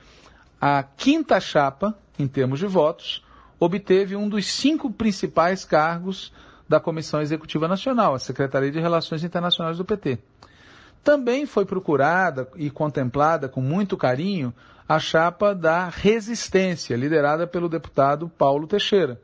[0.58, 3.22] a quinta chapa, em termos de votos,
[3.58, 6.32] obteve um dos cinco principais cargos
[6.66, 10.20] da Comissão Executiva Nacional, a Secretaria de Relações Internacionais do PT.
[11.04, 14.54] Também foi procurada e contemplada com muito carinho
[14.88, 19.20] a chapa da Resistência, liderada pelo deputado Paulo Teixeira.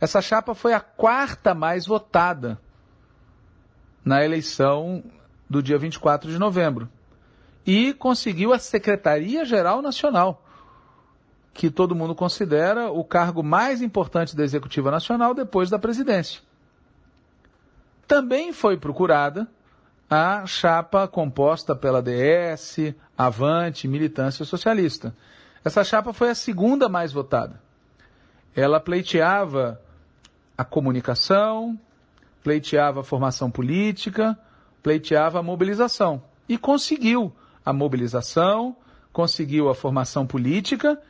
[0.00, 2.60] Essa chapa foi a quarta mais votada
[4.04, 5.02] na eleição
[5.48, 6.88] do dia 24 de novembro
[7.66, 10.42] e conseguiu a Secretaria-Geral Nacional
[11.52, 16.42] que todo mundo considera o cargo mais importante da Executiva Nacional depois da presidência.
[18.06, 19.48] Também foi procurada
[20.08, 25.16] a chapa composta pela DS, Avante, Militância Socialista.
[25.64, 27.60] Essa chapa foi a segunda mais votada.
[28.54, 29.80] Ela pleiteava
[30.56, 31.78] a comunicação,
[32.42, 34.38] pleiteava a formação política,
[34.82, 36.22] pleiteava a mobilização.
[36.48, 37.32] E conseguiu
[37.64, 38.76] a mobilização,
[39.12, 41.00] conseguiu a formação política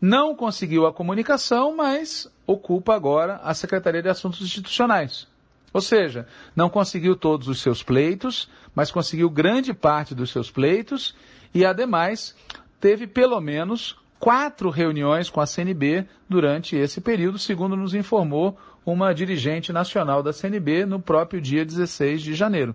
[0.00, 5.28] não conseguiu a comunicação, mas ocupa agora a Secretaria de Assuntos Institucionais.
[5.72, 11.14] Ou seja, não conseguiu todos os seus pleitos, mas conseguiu grande parte dos seus pleitos
[11.54, 12.34] e, ademais,
[12.80, 19.14] teve pelo menos quatro reuniões com a CNB durante esse período, segundo nos informou uma
[19.14, 22.74] dirigente nacional da CNB no próprio dia 16 de janeiro.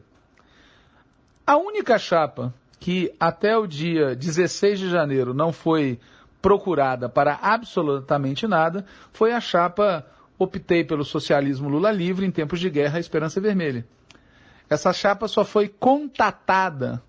[1.45, 5.99] A única chapa que até o dia 16 de janeiro não foi
[6.41, 10.05] procurada para absolutamente nada foi a chapa
[10.37, 13.85] Optei pelo Socialismo Lula Livre em tempos de guerra Esperança Vermelha.
[14.69, 17.01] Essa chapa só foi contatada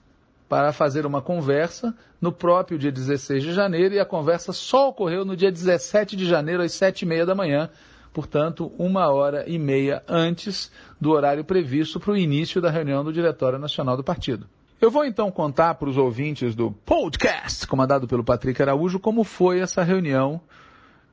[0.48, 5.24] para fazer uma conversa no próprio dia 16 de janeiro e a conversa só ocorreu
[5.24, 7.68] no dia 17 de janeiro às sete e meia da manhã,
[8.16, 13.12] portanto, uma hora e meia antes do horário previsto para o início da reunião do
[13.12, 14.46] Diretório Nacional do Partido.
[14.80, 19.60] Eu vou então contar para os ouvintes do podcast, comandado pelo Patrick Araújo, como foi
[19.60, 20.40] essa reunião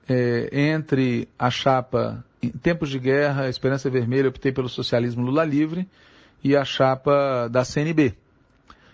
[0.07, 5.85] é, entre a chapa em tempos de guerra, Esperança Vermelha, optei pelo socialismo Lula livre,
[6.41, 8.13] e a chapa da CNB.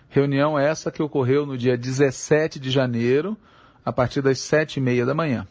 [0.08, 3.36] Reunião essa que ocorreu no dia 17 de janeiro,
[3.84, 5.46] a partir das sete e meia da manhã.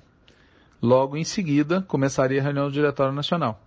[0.82, 3.62] Logo em seguida, começaria a reunião do Diretório Nacional.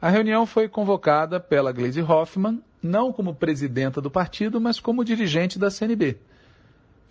[0.00, 5.58] A reunião foi convocada pela Gleisi Hoffmann, não como presidenta do partido, mas como dirigente
[5.58, 6.18] da CNB.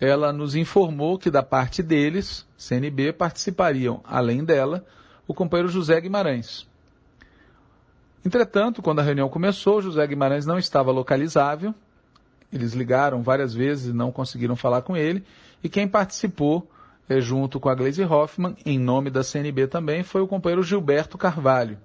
[0.00, 4.84] Ela nos informou que da parte deles, CNB, participariam, além dela,
[5.28, 6.66] o companheiro José Guimarães.
[8.24, 11.74] Entretanto, quando a reunião começou, José Guimarães não estava localizável.
[12.52, 15.24] Eles ligaram várias vezes e não conseguiram falar com ele.
[15.62, 16.68] E quem participou,
[17.18, 21.78] junto com a Gleisi Hoffmann, em nome da CNB também, foi o companheiro Gilberto Carvalho,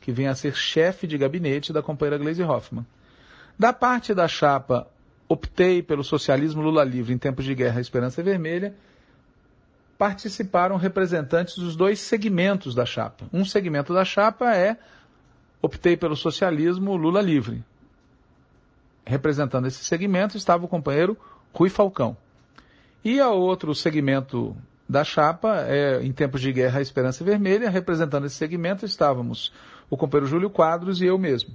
[0.00, 2.86] que vem a ser chefe de gabinete da companheira Gleisi Hoffmann.
[3.58, 4.86] Da parte da chapa,
[5.28, 8.74] optei pelo socialismo Lula livre em tempos de guerra Esperança Vermelha,
[9.98, 13.24] participaram representantes dos dois segmentos da chapa.
[13.32, 14.76] Um segmento da chapa é
[15.60, 17.64] optei pelo socialismo Lula livre.
[19.04, 21.18] Representando esse segmento estava o companheiro
[21.52, 22.16] Rui Falcão.
[23.04, 24.56] E a outro segmento
[24.88, 29.52] da chapa, é, em tempos de guerra, a Esperança Vermelha, representando esse segmento estávamos
[29.90, 31.54] o companheiro Júlio Quadros e eu mesmo.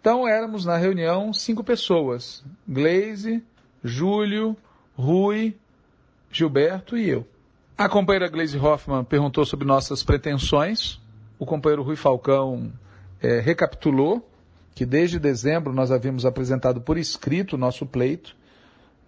[0.00, 3.42] Então éramos na reunião cinco pessoas: Glaze,
[3.82, 4.56] Júlio,
[4.96, 5.56] Rui,
[6.30, 7.26] Gilberto e eu.
[7.76, 11.00] A companheira Glaze Hoffman perguntou sobre nossas pretensões.
[11.38, 12.72] O companheiro Rui Falcão
[13.20, 14.28] é, recapitulou
[14.74, 18.36] que desde dezembro nós havíamos apresentado por escrito o nosso pleito,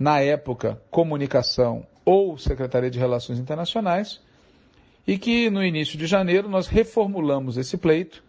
[0.00, 4.18] na época, comunicação ou Secretaria de Relações Internacionais,
[5.06, 8.24] e que no início de janeiro nós reformulamos esse pleito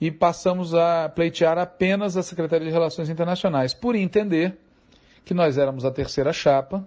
[0.00, 4.56] e passamos a pleitear apenas a Secretaria de Relações Internacionais, por entender
[5.24, 6.86] que nós éramos a terceira chapa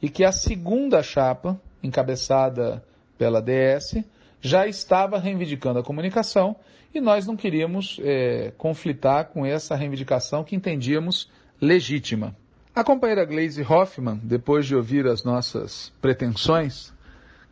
[0.00, 2.82] e que a segunda chapa, encabeçada
[3.18, 4.02] pela DS,
[4.40, 6.56] já estava reivindicando a comunicação
[6.94, 12.34] e nós não queríamos é, conflitar com essa reivindicação que entendíamos legítima.
[12.74, 16.90] A companheira Glaze Hoffman, depois de ouvir as nossas pretensões,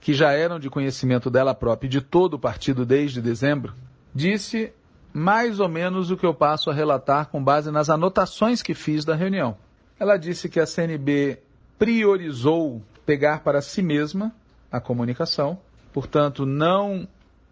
[0.00, 3.74] que já eram de conhecimento dela própria e de todo o partido desde dezembro,
[4.14, 4.72] disse
[5.12, 9.04] mais ou menos o que eu passo a relatar com base nas anotações que fiz
[9.04, 9.58] da reunião.
[9.98, 11.38] Ela disse que a CNB
[11.78, 14.32] priorizou pegar para si mesma
[14.72, 15.58] a comunicação,
[15.92, 17.06] portanto, não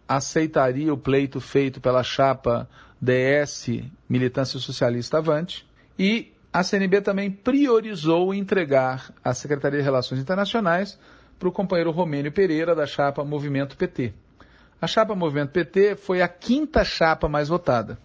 [0.09, 2.67] aceitaria o pleito feito pela chapa
[2.99, 3.69] DS
[4.09, 10.99] Militância Socialista Avante, e a CNB também priorizou entregar a Secretaria de Relações Internacionais
[11.39, 14.13] para o companheiro Romênio Pereira, da chapa Movimento PT.
[14.81, 17.99] A chapa Movimento PT foi a quinta chapa mais votada.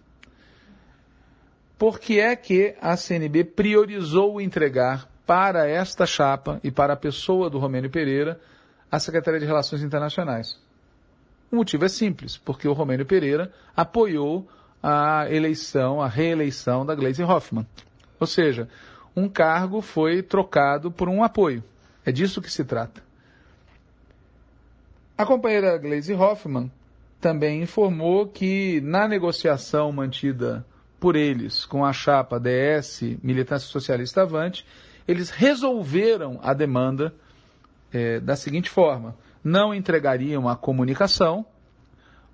[1.77, 7.49] Por que é que a CNB priorizou entregar para esta chapa e para a pessoa
[7.49, 8.39] do Romênio Pereira
[8.91, 10.59] a Secretaria de Relações Internacionais.
[11.51, 14.47] O motivo é simples, porque o Romênio Pereira apoiou
[14.81, 17.65] a eleição, a reeleição da Gleisi Hoffmann.
[18.23, 18.69] Ou seja,
[19.13, 21.61] um cargo foi trocado por um apoio.
[22.05, 23.03] É disso que se trata.
[25.17, 26.71] A companheira Gleisi Hoffmann
[27.19, 30.65] também informou que na negociação mantida
[31.01, 34.65] por eles com a chapa DS Militância Socialista Avante,
[35.05, 37.13] eles resolveram a demanda
[37.91, 41.45] é, da seguinte forma: não entregariam a comunicação,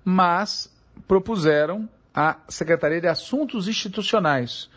[0.04, 0.72] mas
[1.08, 4.70] propuseram a Secretaria de Assuntos Institucionais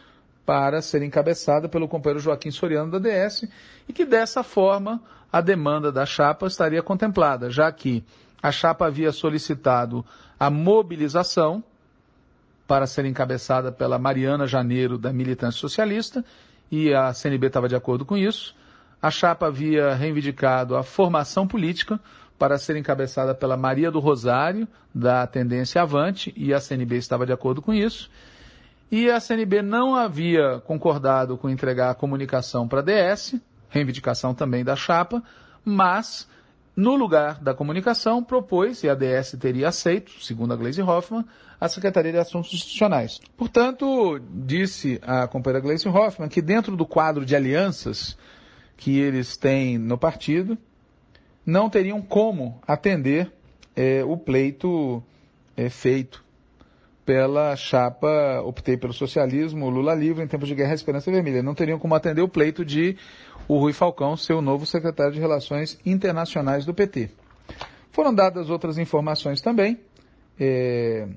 [0.46, 3.48] para ser encabeçada pelo companheiro Joaquim Soriano da DS
[3.88, 5.02] e que dessa forma
[5.32, 8.04] a demanda da chapa estaria contemplada, já que
[8.42, 10.06] a chapa havia solicitado
[10.40, 11.64] a mobilização
[12.68, 16.24] para ser encabeçada pela Mariana Janeiro da Militância Socialista
[16.72, 18.56] e a CNB estava de acordo com isso.
[19.02, 22.00] A chapa havia reivindicado a formação política
[22.38, 27.32] para ser encabeçada pela Maria do Rosário, da Tendência Avante, e a CNB estava de
[27.32, 28.10] acordo com isso.
[28.96, 33.34] E a CNB não havia concordado com entregar a comunicação para a DS,
[33.68, 35.24] reivindicação também da chapa,
[35.66, 36.30] mas
[36.76, 41.26] no lugar da comunicação, propôs, e a DS teria aceito, segundo a Gleisi Hoffmann,
[41.60, 43.20] a Secretaria de Assuntos Institucionais.
[43.36, 48.16] Portanto, disse a companheira Gleisi Hoffmann que dentro do quadro de alianças
[48.78, 50.56] que eles têm no partido,
[51.44, 53.34] não teriam como atender
[53.76, 55.04] é, o pleito
[55.58, 56.23] é, feito
[57.06, 61.44] pela chapa, optei pelo socialismo, Lula livre, em tempos de guerra, Esperança Vermelha.
[61.44, 62.98] Não teriam como atender o pleito de
[63.48, 67.10] o Rui Falcão ser o novo secretário de Relações Internacionais do PT.
[67.92, 69.80] Foram dadas outras informações também,
[70.40, 71.08] é,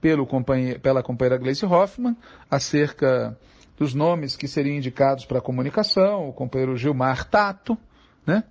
[0.00, 0.26] pelo
[0.80, 2.16] pela companheira Gleice Hoffmann,
[2.50, 3.36] acerca
[3.76, 7.76] dos nomes que seriam indicados para a comunicação, o companheiro Gilmar Tato,
[8.26, 8.44] né?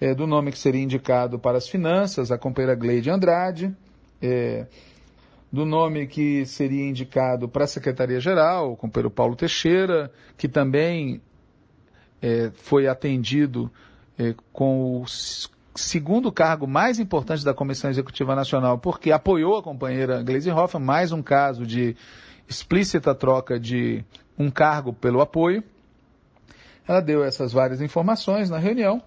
[0.00, 3.74] É, do nome que seria indicado para as finanças, a companheira Gleide Andrade,
[4.22, 4.66] é,
[5.50, 11.22] do nome que seria indicado para a Secretaria-Geral, o companheiro Paulo Teixeira, que também
[12.20, 13.70] é, foi atendido
[14.18, 15.04] é, com o
[15.74, 21.12] segundo cargo mais importante da Comissão Executiva Nacional, porque apoiou a companheira Gleisi Hoffmann, mais
[21.12, 21.96] um caso de
[22.48, 24.04] explícita troca de
[24.38, 25.62] um cargo pelo apoio.
[26.86, 29.02] Ela deu essas várias informações na reunião,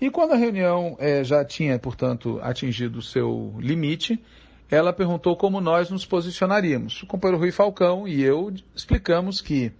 [0.00, 4.22] e quando a reunião é, já tinha, portanto, atingido o seu limite,
[4.70, 7.02] ela perguntou como nós nos posicionaríamos.
[7.02, 9.72] O companheiro Rui Falcão e eu explicamos que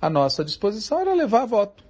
[0.00, 1.84] a nossa disposição era levar voto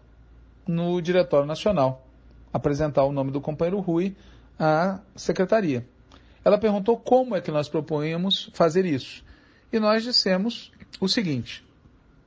[0.66, 2.06] no Diretório Nacional,
[2.52, 4.14] apresentar o nome do companheiro Rui
[4.58, 5.86] à secretaria.
[6.44, 9.24] Ela perguntou como é que nós propunhamos fazer isso.
[9.72, 11.64] E nós dissemos o seguinte: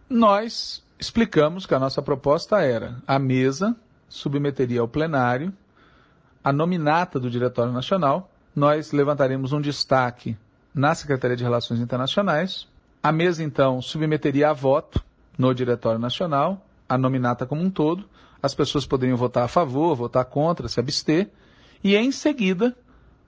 [0.10, 3.76] nós explicamos que a nossa proposta era a mesa
[4.08, 5.54] submeteria ao plenário
[6.44, 10.38] a nominata do Diretório Nacional nós levantaremos um destaque
[10.74, 12.68] na Secretaria de Relações Internacionais.
[13.04, 15.04] A mesa, então, submeteria a voto
[15.38, 18.06] no Diretório Nacional, a nominata como um todo.
[18.42, 21.30] As pessoas poderiam votar a favor, votar contra, se abster.
[21.84, 22.76] E, em seguida,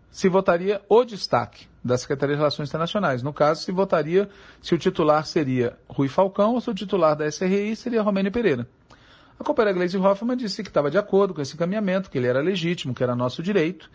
[0.10, 3.22] se votaria o destaque da Secretaria de Relações Internacionais.
[3.22, 4.30] No caso, se votaria
[4.62, 8.68] se o titular seria Rui Falcão ou se o titular da SRI seria Romênio Pereira.
[9.40, 12.42] A companheira Gleisi Hoffmann disse que estava de acordo com esse encaminhamento, que ele era
[12.42, 13.90] legítimo, que era nosso direito,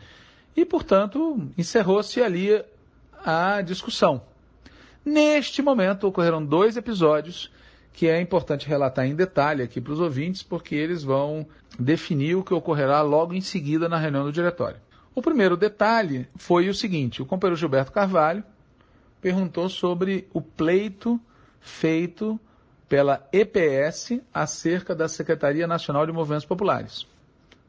[0.57, 2.63] e, portanto, encerrou-se ali
[3.25, 4.23] a discussão.
[5.05, 7.51] Neste momento ocorreram dois episódios
[7.93, 11.47] que é importante relatar em detalhe aqui para os ouvintes, porque eles vão
[11.79, 14.81] definir o que ocorrerá logo em seguida na reunião do diretório.
[15.15, 18.43] O primeiro detalhe foi o seguinte: o companheiro Gilberto Carvalho
[19.21, 21.21] perguntou sobre o pleito
[21.61, 22.41] feito
[22.89, 27.03] pela EPS acerca da Secretaria Nacional de Movimentos Populares.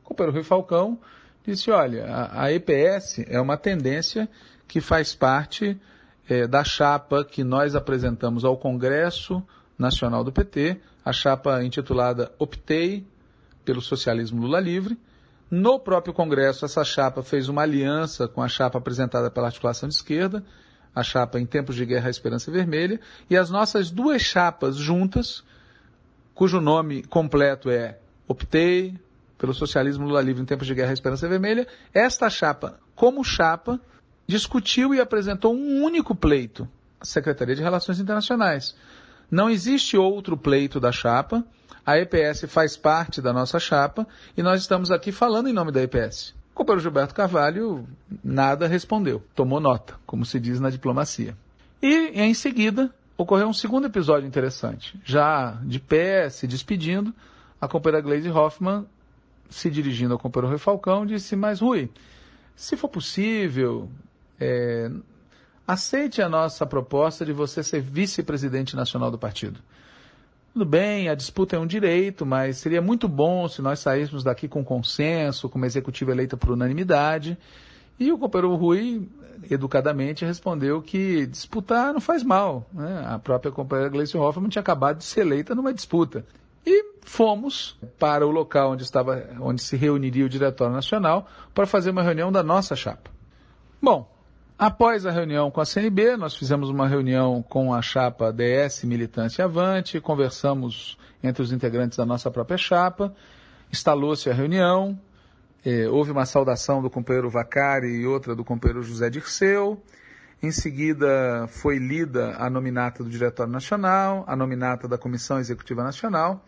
[0.04, 1.00] O companheiro Rui Falcão
[1.46, 4.30] disse: olha, a, a EPS é uma tendência
[4.68, 5.80] que faz parte
[6.28, 9.44] é, da chapa que nós apresentamos ao Congresso
[9.78, 13.06] Nacional do PT, a chapa intitulada Optei
[13.66, 14.98] pelo Socialismo Lula Livre.
[15.52, 19.96] No próprio Congresso, essa chapa fez uma aliança com a chapa apresentada pela articulação de
[19.96, 20.44] esquerda,
[20.96, 25.44] a chapa em tempos de guerra a Esperança Vermelha, e as nossas duas chapas juntas,
[26.34, 28.98] cujo nome completo é Optei
[29.44, 33.78] pelo socialismo Lula livre em tempos de guerra e esperança vermelha, esta chapa, como chapa,
[34.26, 36.66] discutiu e apresentou um único pleito,
[36.98, 38.74] a Secretaria de Relações Internacionais.
[39.30, 41.44] Não existe outro pleito da chapa,
[41.86, 45.84] a EPS faz parte da nossa chapa e nós estamos aqui falando em nome da
[45.84, 46.34] EPS.
[46.54, 47.86] O companheiro Gilberto Carvalho
[48.24, 51.36] nada respondeu, tomou nota, como se diz na diplomacia.
[51.82, 54.98] E em seguida ocorreu um segundo episódio interessante.
[55.04, 57.14] Já de pé, se despedindo,
[57.60, 58.86] a companheira Glaze Hoffman
[59.54, 61.90] se dirigindo ao companheiro Rui Falcão, disse, mas Rui,
[62.56, 63.90] se for possível,
[64.40, 64.90] é,
[65.68, 69.60] aceite a nossa proposta de você ser vice-presidente nacional do partido.
[70.54, 74.48] Tudo bem, a disputa é um direito, mas seria muito bom se nós saíssemos daqui
[74.48, 77.38] com consenso, com uma executiva eleita por unanimidade.
[78.00, 79.08] E o companheiro Rui,
[79.50, 82.68] educadamente, respondeu que disputar não faz mal.
[82.72, 83.04] Né?
[83.08, 86.26] A própria companheira Gleice Hoffmann tinha acabado de ser eleita numa disputa.
[87.06, 92.02] Fomos para o local onde, estava, onde se reuniria o Diretório Nacional para fazer uma
[92.02, 93.12] reunião da nossa chapa.
[93.82, 94.10] Bom,
[94.58, 99.46] após a reunião com a CNB, nós fizemos uma reunião com a chapa DS Militância
[99.46, 103.14] Avante, conversamos entre os integrantes da nossa própria chapa,
[103.72, 104.98] instalou-se a reunião,
[105.66, 109.82] eh, houve uma saudação do companheiro Vacari e outra do companheiro José Dirceu,
[110.44, 116.44] em seguida, foi lida a nominata do Diretório Nacional, a nominata da Comissão Executiva Nacional,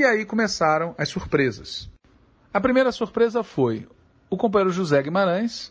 [0.00, 1.90] e aí começaram as surpresas.
[2.54, 3.86] A primeira surpresa foi
[4.30, 5.70] o companheiro José Guimarães,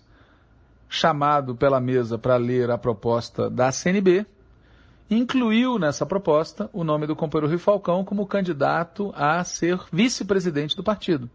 [0.88, 4.27] chamado pela mesa para ler a proposta da CNB,
[5.09, 10.84] incluiu nessa proposta o nome do companheiro Rio Falcão como candidato a ser vice-presidente do
[10.84, 11.27] partido.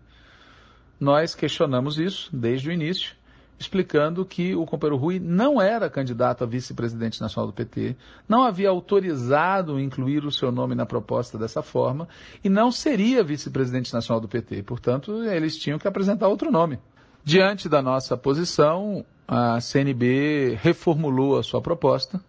[1.01, 3.17] Nós questionamos isso desde o início
[3.59, 7.97] explicando que o companheiro Rui não era candidato a vice-presidente nacional do PT,
[8.29, 12.09] não havia autorizado incluir o seu nome na proposta dessa forma
[12.43, 14.63] e não seria vice-presidente nacional do PT.
[14.63, 16.79] Portanto, eles tinham que apresentar outro nome.
[17.23, 22.21] Diante da nossa posição, a CNB reformulou a sua proposta,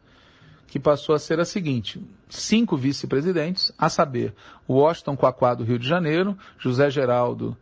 [0.67, 4.33] que passou a ser a seguinte: cinco vice-presidentes, a saber,
[4.69, 7.57] Washington Quaquá do Rio de Janeiro, José Geraldo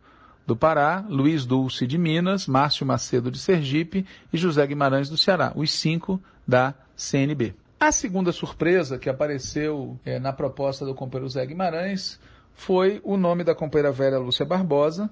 [0.46, 5.52] do Pará, Luiz Dulce de Minas, Márcio Macedo de Sergipe e José Guimarães do Ceará,
[5.54, 7.54] os cinco da CNB.
[7.80, 12.20] A segunda surpresa que apareceu é, na proposta do companheiro José Guimarães
[12.54, 15.10] foi o nome da companheira velha Lúcia Barbosa,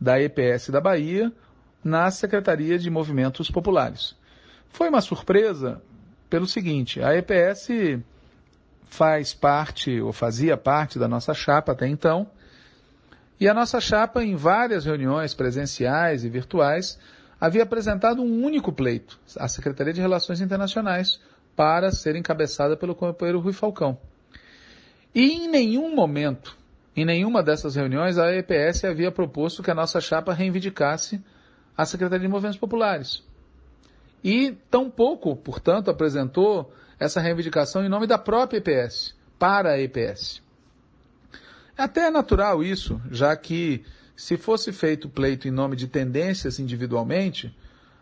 [0.00, 1.32] da EPS da Bahia,
[1.82, 4.16] na Secretaria de Movimentos Populares.
[4.68, 5.82] Foi uma surpresa
[6.28, 7.68] pelo seguinte, a EPS
[8.86, 12.26] faz parte, ou fazia parte da nossa chapa até então,
[13.42, 16.96] e a nossa chapa, em várias reuniões presenciais e virtuais,
[17.40, 21.20] havia apresentado um único pleito, a Secretaria de Relações Internacionais,
[21.56, 23.98] para ser encabeçada pelo companheiro Rui Falcão.
[25.12, 26.56] E em nenhum momento,
[26.94, 31.20] em nenhuma dessas reuniões, a EPS havia proposto que a nossa chapa reivindicasse
[31.76, 33.24] a Secretaria de Movimentos Populares.
[34.22, 40.40] E tampouco, portanto, apresentou essa reivindicação em nome da própria EPS, para a EPS.
[41.76, 47.54] É até natural isso, já que se fosse feito pleito em nome de tendências individualmente,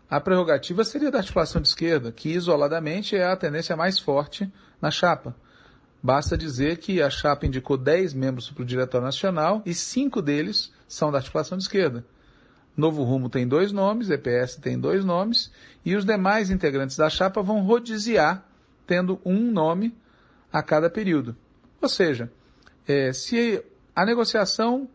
[0.09, 4.51] a prerrogativa seria da articulação de esquerda, que isoladamente é a tendência mais forte
[4.81, 5.33] na chapa.
[6.03, 10.73] Basta dizer que a chapa indicou 10 membros para o Diretório Nacional e cinco deles
[10.87, 12.05] são da articulação de esquerda.
[12.75, 15.51] Novo Rumo tem dois nomes, EPS tem dois nomes,
[15.85, 18.45] e os demais integrantes da chapa vão rodiziar,
[18.87, 19.95] tendo um nome
[20.51, 21.35] a cada período.
[21.81, 22.31] Ou seja,
[22.87, 23.63] é, se
[23.95, 24.89] a negociação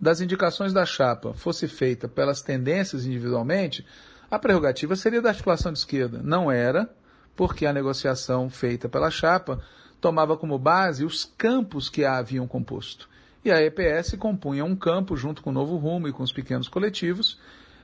[0.00, 3.84] das indicações da chapa fosse feita pelas tendências individualmente,
[4.30, 6.20] a prerrogativa seria da articulação de esquerda.
[6.22, 6.88] Não era,
[7.36, 9.60] porque a negociação feita pela chapa
[10.00, 13.08] tomava como base os campos que a haviam composto.
[13.44, 16.68] E a EPS compunha um campo, junto com o Novo Rumo e com os pequenos
[16.68, 17.38] coletivos,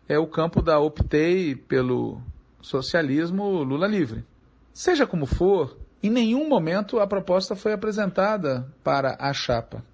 [0.09, 2.21] é o campo da optei pelo
[2.61, 4.25] socialismo Lula livre.
[4.73, 5.77] Seja como for,
[6.07, 9.85] em nenhum momento a proposta foi apresentada para a chapa.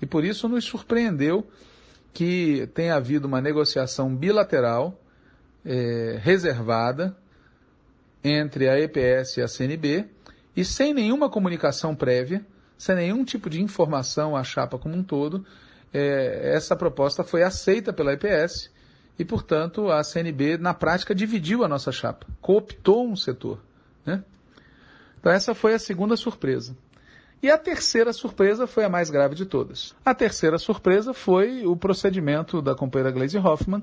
[0.00, 1.46] E por isso nos surpreendeu
[2.12, 4.98] que tenha havido uma negociação bilateral
[5.64, 7.16] é, reservada
[8.22, 10.06] entre a EPS e a CNB
[10.56, 12.44] e sem nenhuma comunicação prévia,
[12.78, 15.44] sem nenhum tipo de informação à chapa como um todo,
[15.92, 18.70] é, essa proposta foi aceita pela EPS
[19.18, 23.60] e, portanto, a CNB, na prática, dividiu a nossa chapa, cooptou um setor.
[24.04, 24.22] Né?
[25.24, 26.76] Então, essa foi a segunda surpresa.
[27.42, 29.94] E a terceira surpresa foi a mais grave de todas.
[30.04, 33.82] A terceira surpresa foi o procedimento da companheira Glaze Hoffman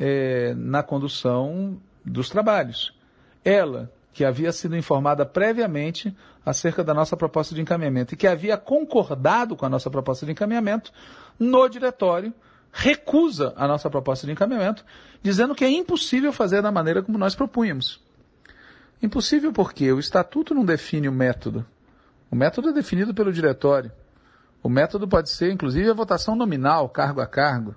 [0.00, 2.98] é, na condução dos trabalhos.
[3.44, 8.56] Ela, que havia sido informada previamente acerca da nossa proposta de encaminhamento e que havia
[8.56, 10.90] concordado com a nossa proposta de encaminhamento,
[11.38, 12.32] no diretório,
[12.72, 14.86] recusa a nossa proposta de encaminhamento,
[15.22, 18.07] dizendo que é impossível fazer da maneira como nós propunhamos.
[19.02, 21.64] Impossível porque o estatuto não define o método.
[22.30, 23.92] O método é definido pelo diretório.
[24.62, 27.74] O método pode ser, inclusive, a votação nominal, cargo a cargo.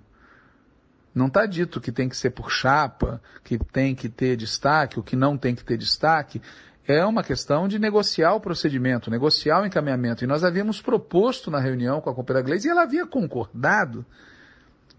[1.14, 5.04] Não está dito que tem que ser por chapa, que tem que ter destaque, o
[5.04, 6.42] que não tem que ter destaque.
[6.88, 10.24] É uma questão de negociar o procedimento, negociar o encaminhamento.
[10.24, 14.06] E nós havíamos proposto na reunião com a Companhia Glaze e ela havia concordado.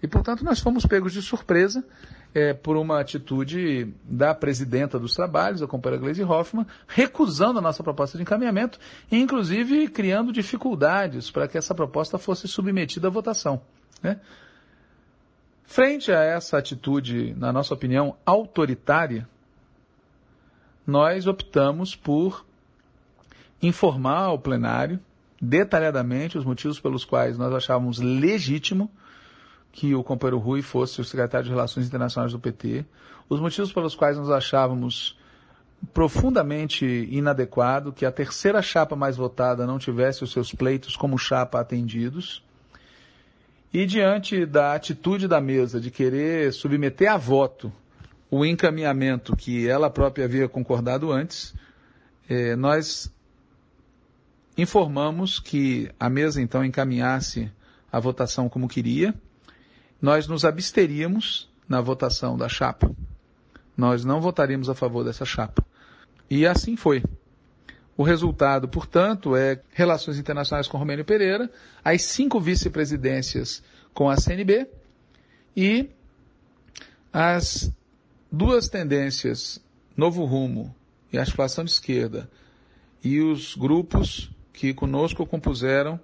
[0.03, 1.85] E, portanto, nós fomos pegos de surpresa
[2.35, 7.83] é, por uma atitude da presidenta dos trabalhos, a companheira Gleisi Hoffmann, recusando a nossa
[7.83, 8.79] proposta de encaminhamento
[9.11, 13.61] e, inclusive, criando dificuldades para que essa proposta fosse submetida à votação.
[14.03, 14.19] Né?
[15.65, 19.29] Frente a essa atitude, na nossa opinião, autoritária,
[20.87, 22.45] nós optamos por
[23.63, 24.99] informar ao plenário
[25.41, 28.91] detalhadamente os motivos pelos quais nós achávamos legítimo
[29.73, 32.85] que o companheiro Rui fosse o secretário de Relações Internacionais do PT,
[33.29, 35.19] os motivos pelos quais nós achávamos
[35.93, 41.59] profundamente inadequado que a terceira chapa mais votada não tivesse os seus pleitos como chapa
[41.59, 42.45] atendidos,
[43.73, 47.73] e diante da atitude da mesa de querer submeter a voto
[48.31, 51.55] o encaminhamento que ela própria havia concordado antes,
[52.29, 53.13] eh, nós
[54.57, 57.51] informamos que a mesa então encaminhasse
[57.91, 59.15] a votação como queria.
[60.03, 62.91] Nós nos absteríamos na votação da chapa.
[63.77, 65.65] Nós não votaríamos a favor dessa chapa.
[66.29, 67.05] E assim foi.
[67.97, 71.49] O resultado, portanto, é relações internacionais com Romênio Pereira,
[71.85, 73.63] as cinco vice-presidências
[73.95, 74.67] com a CNB
[75.57, 75.89] e
[77.13, 77.71] as
[78.31, 79.61] duas tendências,
[79.97, 80.75] Novo Rumo
[81.13, 82.29] e Articulação de Esquerda,
[83.05, 86.01] e os grupos que conosco compuseram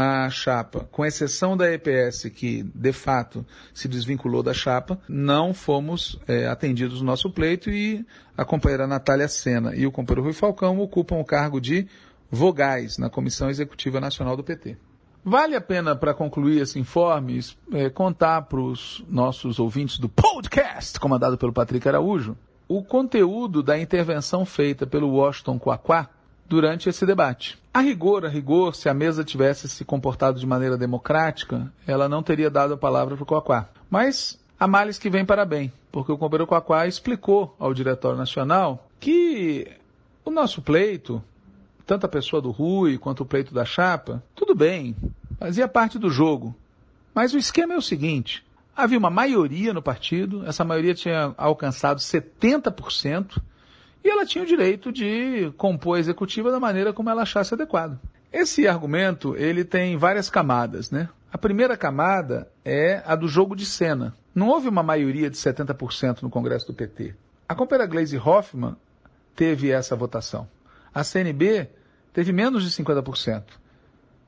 [0.00, 3.44] a chapa, com exceção da EPS, que de fato
[3.74, 8.04] se desvinculou da chapa, não fomos é, atendidos no nosso pleito e
[8.36, 11.86] a companheira Natália Sena e o companheiro Rui Falcão ocupam o cargo de
[12.30, 14.78] vogais na Comissão Executiva Nacional do PT.
[15.22, 17.38] Vale a pena, para concluir esse informe,
[17.72, 23.78] é, contar para os nossos ouvintes do podcast, comandado pelo Patrick Araújo, o conteúdo da
[23.78, 26.08] intervenção feita pelo Washington Quaquá
[26.50, 27.56] durante esse debate.
[27.72, 32.24] A rigor, a rigor, se a mesa tivesse se comportado de maneira democrática, ela não
[32.24, 33.68] teria dado a palavra para o Quaquá.
[33.88, 38.88] Mas há males que vem para bem, porque o companheiro Quaquá explicou ao Diretório Nacional
[38.98, 39.70] que
[40.24, 41.22] o nosso pleito,
[41.86, 44.96] tanto a pessoa do Rui quanto o pleito da Chapa, tudo bem,
[45.38, 46.52] fazia parte do jogo.
[47.14, 48.44] Mas o esquema é o seguinte:
[48.76, 53.40] havia uma maioria no partido, essa maioria tinha alcançado 70%,
[54.02, 57.98] e ela tinha o direito de compor a executiva da maneira como ela achasse adequado.
[58.32, 61.08] Esse argumento, ele tem várias camadas, né?
[61.32, 64.14] A primeira camada é a do jogo de cena.
[64.34, 67.14] Não houve uma maioria de 70% no Congresso do PT.
[67.48, 68.76] A companheira Glaze Hoffman
[69.34, 70.48] teve essa votação.
[70.94, 71.68] A CNB
[72.12, 73.42] teve menos de 50%.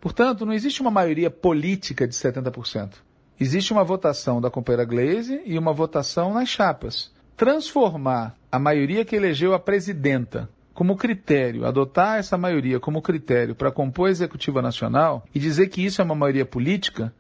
[0.01, 2.95] Portanto, não existe uma maioria política de 70%.
[3.39, 7.13] Existe uma votação da companheira Glaze e uma votação nas chapas.
[7.37, 13.73] Transformar a maioria que elegeu a presidenta como critério, adotar essa maioria como critério para
[13.73, 17.15] compor a executiva nacional e dizer que isso é uma maioria política,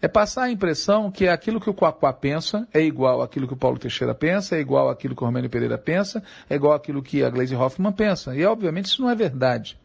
[0.00, 3.56] é passar a impressão que aquilo que o Quaquá pensa é igual àquilo que o
[3.56, 6.20] Paulo Teixeira pensa, é igual àquilo que o Romênio Pereira pensa,
[6.50, 8.34] é igual àquilo que a Gleisi Hoffmann pensa.
[8.34, 9.78] E, obviamente, isso não é verdade.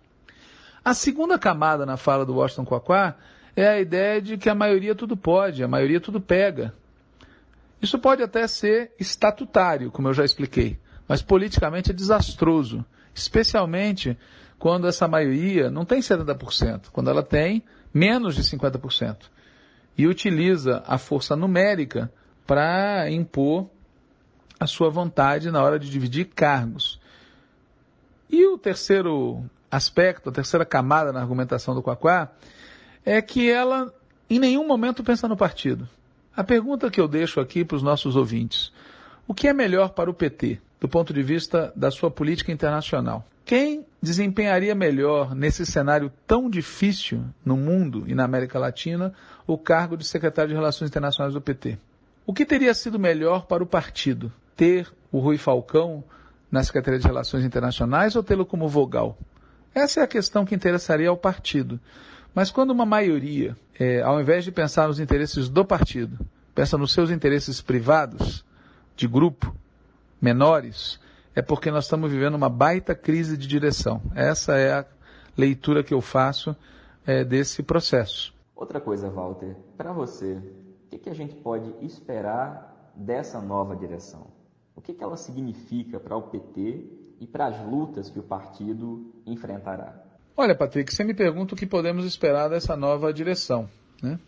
[0.84, 3.16] A segunda camada na fala do Washington Quaquá
[3.56, 6.74] é a ideia de que a maioria tudo pode, a maioria tudo pega.
[7.80, 14.18] Isso pode até ser estatutário, como eu já expliquei, mas politicamente é desastroso, especialmente
[14.60, 19.18] quando essa maioria não tem 70%, quando ela tem menos de 50%,
[19.98, 22.12] e utiliza a força numérica
[22.46, 23.70] para impor
[24.60, 27.00] a sua vontade na hora de dividir cargos.
[28.30, 32.32] E o terceiro aspecto, a terceira camada na argumentação do Quaquá,
[33.06, 33.94] é que ela
[34.30, 35.88] em nenhum momento pensa no partido.
[36.36, 38.72] A pergunta que eu deixo aqui para os nossos ouvintes:
[39.28, 43.26] o que é melhor para o PT, do ponto de vista da sua política internacional?
[43.46, 49.14] Quem desempenharia melhor nesse cenário tão difícil no mundo e na América Latina
[49.48, 51.78] o cargo de secretário de Relações Internacionais do PT?
[52.26, 54.32] O que teria sido melhor para o partido?
[54.56, 56.04] Ter o Rui Falcão
[56.52, 59.18] na Secretaria de Relações Internacionais ou tê-lo como vogal?
[59.74, 61.80] Essa é a questão que interessaria ao partido.
[62.36, 66.20] Mas quando uma maioria, é, ao invés de pensar nos interesses do partido,
[66.54, 68.44] pensa nos seus interesses privados,
[68.96, 69.56] de grupo,
[70.22, 71.00] menores,
[71.36, 74.02] é porque nós estamos vivendo uma baita crise de direção.
[74.16, 74.86] Essa é a
[75.38, 76.56] leitura que eu faço
[77.06, 78.34] é, desse processo.
[78.56, 84.28] Outra coisa, Walter, para você, o que, que, a gente pode esperar dessa nova direção?
[84.76, 86.86] O que, que ela significa para o PT
[87.20, 90.04] e para as lutas que o partido enfrentará?
[90.36, 93.70] Olha, Patrick, você me pergunta o que podemos esperar dessa nova direção.
[94.02, 94.20] Né?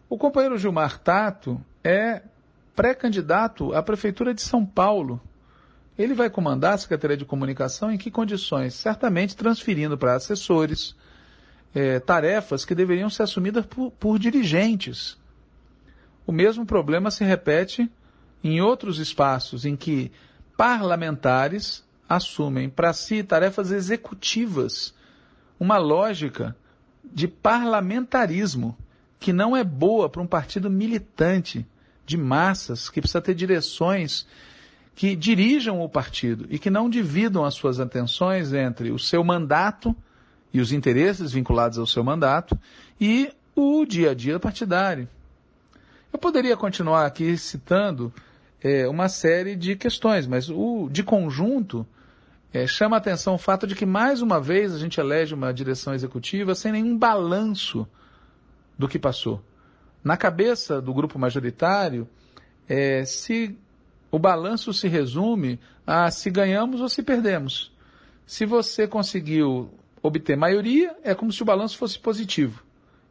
[0.08, 2.22] O companheiro Gilmar Tato é
[2.74, 5.20] pré-candidato à Prefeitura de São Paulo
[5.96, 8.74] Ele vai comandar a Secretaria de Comunicação em que condições?
[8.74, 10.96] Certamente transferindo para assessores
[11.74, 15.16] é, tarefas que deveriam ser assumidas por, por dirigentes.
[16.26, 17.90] O mesmo problema se repete
[18.42, 20.10] em outros espaços em que
[20.56, 24.93] parlamentares assumem para si tarefas executivas,
[25.58, 26.56] uma lógica
[27.04, 28.76] de parlamentarismo
[29.18, 31.66] que não é boa para um partido militante
[32.04, 34.26] de massas que precisa ter direções
[34.94, 39.94] que dirijam o partido e que não dividam as suas atenções entre o seu mandato
[40.52, 42.56] e os interesses vinculados ao seu mandato
[43.00, 45.08] e o dia a dia partidário.
[46.12, 48.12] Eu poderia continuar aqui citando
[48.62, 51.86] é, uma série de questões, mas o de conjunto
[52.54, 55.52] é, chama a atenção o fato de que mais uma vez a gente elege uma
[55.52, 57.84] direção executiva sem nenhum balanço
[58.78, 59.44] do que passou.
[60.04, 62.08] Na cabeça do grupo majoritário,
[62.68, 63.58] é, se
[64.08, 67.72] o balanço se resume a se ganhamos ou se perdemos.
[68.24, 72.62] Se você conseguiu obter maioria, é como se o balanço fosse positivo.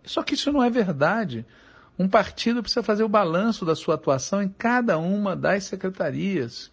[0.05, 1.45] Só que isso não é verdade.
[1.99, 6.71] Um partido precisa fazer o balanço da sua atuação em cada uma das secretarias.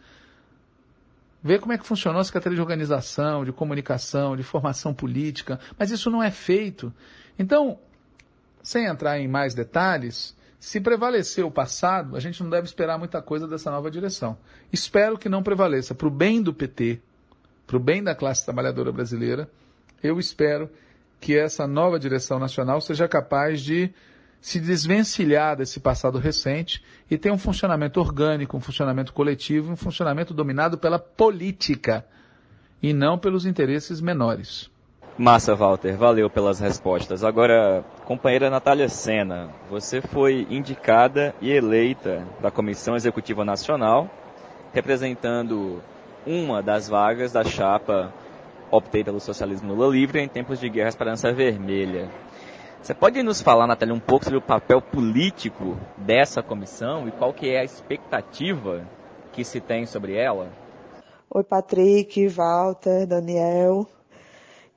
[1.43, 5.91] Ver como é que funcionou a Secretaria de Organização, de Comunicação, de Formação Política, mas
[5.91, 6.93] isso não é feito.
[7.39, 7.79] Então,
[8.63, 13.23] sem entrar em mais detalhes, se prevalecer o passado, a gente não deve esperar muita
[13.23, 14.37] coisa dessa nova direção.
[14.71, 17.01] Espero que não prevaleça para o bem do PT,
[17.67, 19.49] para o bem da classe trabalhadora brasileira.
[20.03, 20.71] Eu espero
[21.19, 23.91] que essa nova direção nacional seja capaz de
[24.41, 30.33] se desvencilhar desse passado recente e ter um funcionamento orgânico, um funcionamento coletivo, um funcionamento
[30.33, 32.07] dominado pela política
[32.83, 34.71] e não pelos interesses menores.
[35.19, 35.97] Massa, Walter.
[35.97, 37.23] Valeu pelas respostas.
[37.23, 44.09] Agora, companheira Natália Sena, você foi indicada e eleita da Comissão Executiva Nacional,
[44.73, 45.83] representando
[46.27, 48.13] uma das vagas da chapa
[48.71, 52.09] Optei pelo Socialismo Lula Livre em tempos de Guerra Esperança Vermelha.
[52.83, 57.33] Você pode nos falar, Natália, um pouco sobre o papel político dessa comissão e qual
[57.35, 58.89] que é a expectativa
[59.35, 60.51] que se tem sobre ela?
[61.29, 63.87] Oi, Patrick, Walter, Daniel.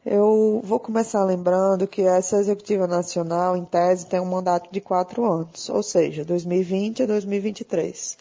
[0.06, 5.24] Eu vou começar lembrando que essa executiva nacional, em tese, tem um mandato de quatro
[5.24, 8.18] anos, ou seja, 2020 a 2023.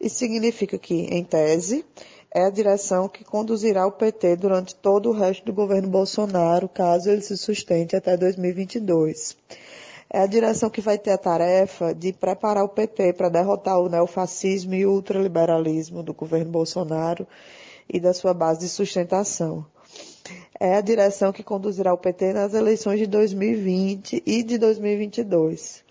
[0.00, 1.84] Isso significa que, em tese,
[2.34, 7.08] é a direção que conduzirá o PT durante todo o resto do governo Bolsonaro, caso
[7.08, 9.36] ele se sustente até 2022.
[10.10, 13.88] É a direção que vai ter a tarefa de preparar o PT para derrotar o
[13.88, 17.26] neofascismo e o ultraliberalismo do governo Bolsonaro
[17.88, 19.64] e da sua base de sustentação
[20.58, 25.84] é a direção que conduzirá o PT nas eleições de 2020 e de 2022.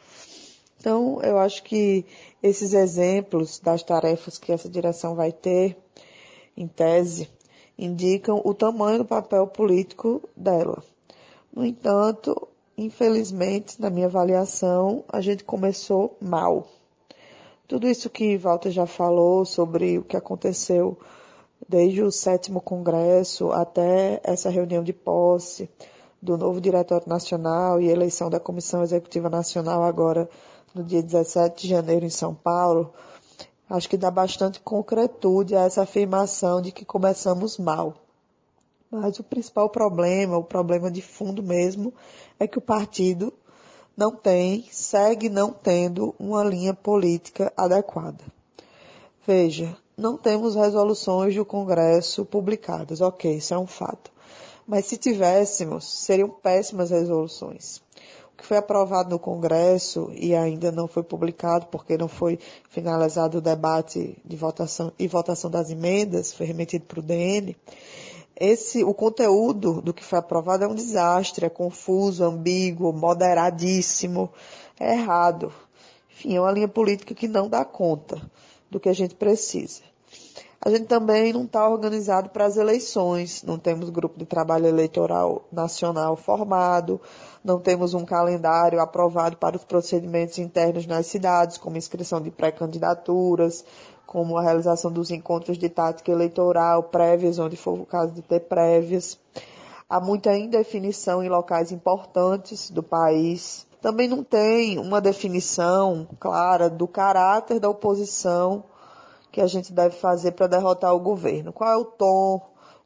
[0.79, 2.05] Então, eu acho que
[2.41, 5.77] esses exemplos das tarefas que essa direção vai ter,
[6.55, 7.29] em tese,
[7.77, 10.83] indicam o tamanho do papel político dela.
[11.53, 12.47] No entanto,
[12.77, 16.67] infelizmente, na minha avaliação, a gente começou mal.
[17.67, 20.97] Tudo isso que Walter já falou sobre o que aconteceu
[21.67, 25.69] desde o sétimo congresso até essa reunião de posse
[26.21, 30.29] do novo Diretório Nacional e eleição da Comissão Executiva Nacional agora
[30.73, 32.93] no dia 17 de janeiro em São Paulo,
[33.73, 37.95] acho que dá bastante concretude a essa afirmação de que começamos mal.
[38.91, 41.91] Mas o principal problema, o problema de fundo mesmo,
[42.39, 43.33] é que o partido
[43.97, 48.23] não tem, segue não tendo uma linha política adequada.
[49.25, 53.01] Veja, não temos resoluções do Congresso publicadas.
[53.01, 54.11] Ok, isso é um fato.
[54.67, 57.81] Mas se tivéssemos, seriam péssimas resoluções.
[58.37, 63.41] Que foi aprovado no Congresso e ainda não foi publicado porque não foi finalizado o
[63.41, 67.55] debate de votação e votação das emendas, foi remetido para o DN.
[68.35, 74.29] Esse, o conteúdo do que foi aprovado é um desastre, é confuso, ambíguo, moderadíssimo,
[74.79, 75.53] é errado.
[76.11, 78.19] Enfim, é uma linha política que não dá conta
[78.69, 79.81] do que a gente precisa.
[80.65, 85.43] A gente também não está organizado para as eleições, não temos grupo de trabalho eleitoral
[85.51, 87.01] nacional formado,
[87.43, 93.65] não temos um calendário aprovado para os procedimentos internos nas cidades, como inscrição de pré-candidaturas,
[94.07, 98.39] como a realização dos encontros de tática eleitoral prévias, onde for o caso de ter
[98.39, 99.19] prévias.
[99.89, 103.67] Há muita indefinição em locais importantes do país.
[103.81, 108.63] Também não tem uma definição clara do caráter da oposição
[109.33, 111.51] que a gente deve fazer para derrotar o governo.
[111.51, 112.35] Qual é o tom?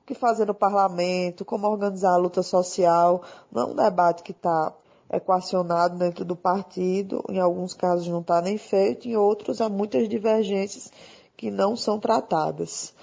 [0.02, 1.43] O que fazer no parlamento?
[1.43, 3.22] Como organizar a luta social?
[3.52, 4.74] Não é um debate que está
[5.12, 7.22] equacionado dentro do partido.
[7.30, 10.89] Em alguns casos não está nem feito, em outros há muitas divergências
[11.36, 12.93] que não são tratadas.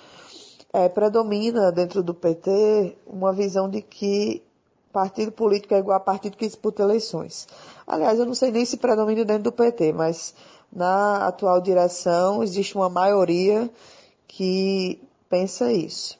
[0.72, 4.42] é, predomina dentro do PT uma visão de que
[4.90, 7.46] partido político é igual a partido que disputa eleições.
[7.86, 10.34] Aliás, eu não sei nem se predomina dentro do PT, mas
[10.74, 13.70] na atual direção existe uma maioria
[14.26, 16.18] que pensa isso.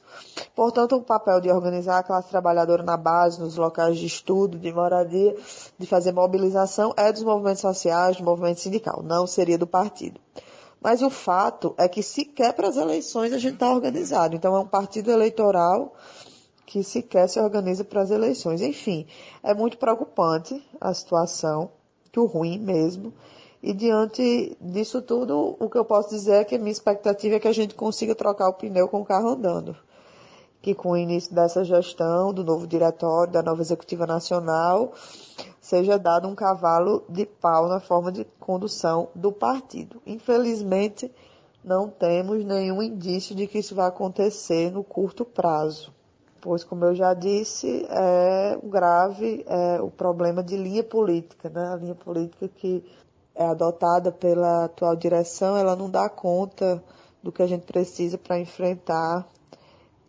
[0.55, 4.71] Portanto, o papel de organizar a classe trabalhadora na base, nos locais de estudo, de
[4.71, 5.35] moradia,
[5.77, 10.19] de fazer mobilização, é dos movimentos sociais, do movimento sindical, não seria do partido.
[10.81, 14.35] Mas o fato é que sequer para as eleições a gente está organizado.
[14.35, 15.93] Então é um partido eleitoral
[16.65, 18.61] que sequer se organiza para as eleições.
[18.61, 19.07] Enfim,
[19.41, 21.71] é muito preocupante a situação,
[22.03, 23.13] muito ruim mesmo.
[23.65, 27.39] E diante disso tudo, o que eu posso dizer é que a minha expectativa é
[27.39, 29.75] que a gente consiga trocar o pneu com o carro andando.
[30.61, 34.93] Que com o início dessa gestão, do novo diretório, da nova executiva nacional,
[35.59, 39.99] seja dado um cavalo de pau na forma de condução do partido.
[40.05, 41.11] Infelizmente,
[41.63, 45.91] não temos nenhum indício de que isso vai acontecer no curto prazo
[46.45, 51.73] pois, como eu já disse, é grave é, o problema de linha política, né?
[51.73, 52.85] A linha política que
[53.35, 56.81] é adotada pela atual direção, ela não dá conta
[57.21, 59.27] do que a gente precisa para enfrentar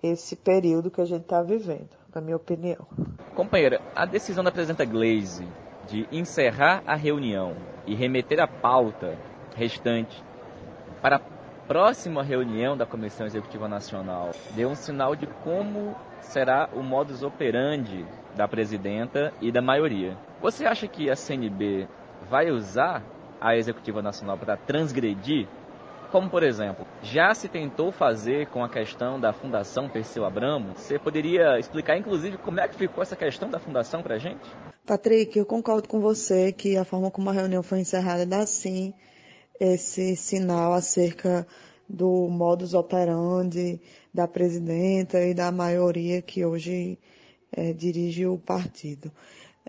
[0.03, 2.87] esse período que a gente está vivendo, na minha opinião.
[3.35, 5.47] Companheira, a decisão da presidenta Glaze
[5.89, 7.57] de encerrar a reunião
[7.87, 9.17] e remeter a pauta
[9.55, 10.23] restante
[11.01, 11.21] para a
[11.67, 18.05] próxima reunião da Comissão Executiva Nacional deu um sinal de como será o modus operandi
[18.37, 20.17] da presidenta e da maioria.
[20.41, 21.89] Você acha que a CNB
[22.29, 23.03] vai usar
[23.41, 25.47] a Executiva Nacional para transgredir?
[26.11, 30.73] Como, por exemplo, já se tentou fazer com a questão da Fundação Perseu Abramo?
[30.77, 34.41] Você poderia explicar, inclusive, como é que ficou essa questão da Fundação para a gente?
[34.87, 38.95] Patrick, eu concordo com você que a forma como a reunião foi encerrada dá sim
[39.59, 41.47] esse sinal acerca
[41.89, 43.81] do modus operandi
[44.13, 46.99] da presidenta e da maioria que hoje
[47.53, 49.11] é, dirige o partido.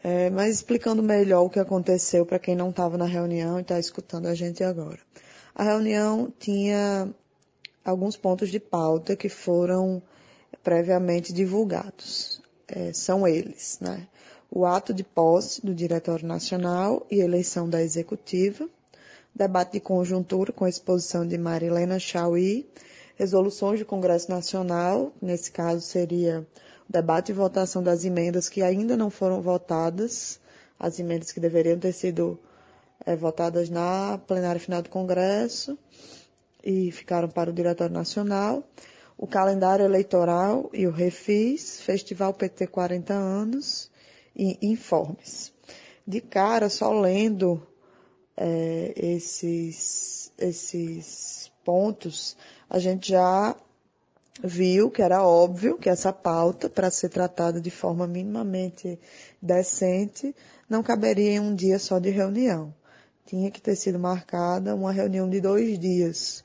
[0.03, 3.79] É, mas explicando melhor o que aconteceu para quem não estava na reunião e está
[3.79, 4.99] escutando a gente agora.
[5.55, 7.09] A reunião tinha
[7.83, 10.01] alguns pontos de pauta que foram
[10.63, 12.41] previamente divulgados.
[12.67, 14.07] É, são eles, né?
[14.51, 18.69] O ato de posse do Diretório Nacional e eleição da Executiva,
[19.33, 22.69] debate de conjuntura com a exposição de Marilena Chauí,
[23.15, 26.45] resoluções do Congresso Nacional, nesse caso seria
[26.89, 30.39] debate e votação das emendas que ainda não foram votadas,
[30.79, 32.39] as emendas que deveriam ter sido
[33.05, 35.77] é, votadas na plenária final do Congresso
[36.63, 38.63] e ficaram para o Diretório Nacional,
[39.17, 43.89] o calendário eleitoral e o refis, Festival PT 40 anos
[44.35, 45.53] e informes.
[46.05, 47.65] De cara, só lendo
[48.35, 52.37] é, esses, esses pontos,
[52.69, 53.55] a gente já
[54.43, 58.99] viu que era óbvio que essa pauta, para ser tratada de forma minimamente
[59.41, 60.35] decente,
[60.69, 62.73] não caberia em um dia só de reunião.
[63.25, 66.43] Tinha que ter sido marcada uma reunião de dois dias,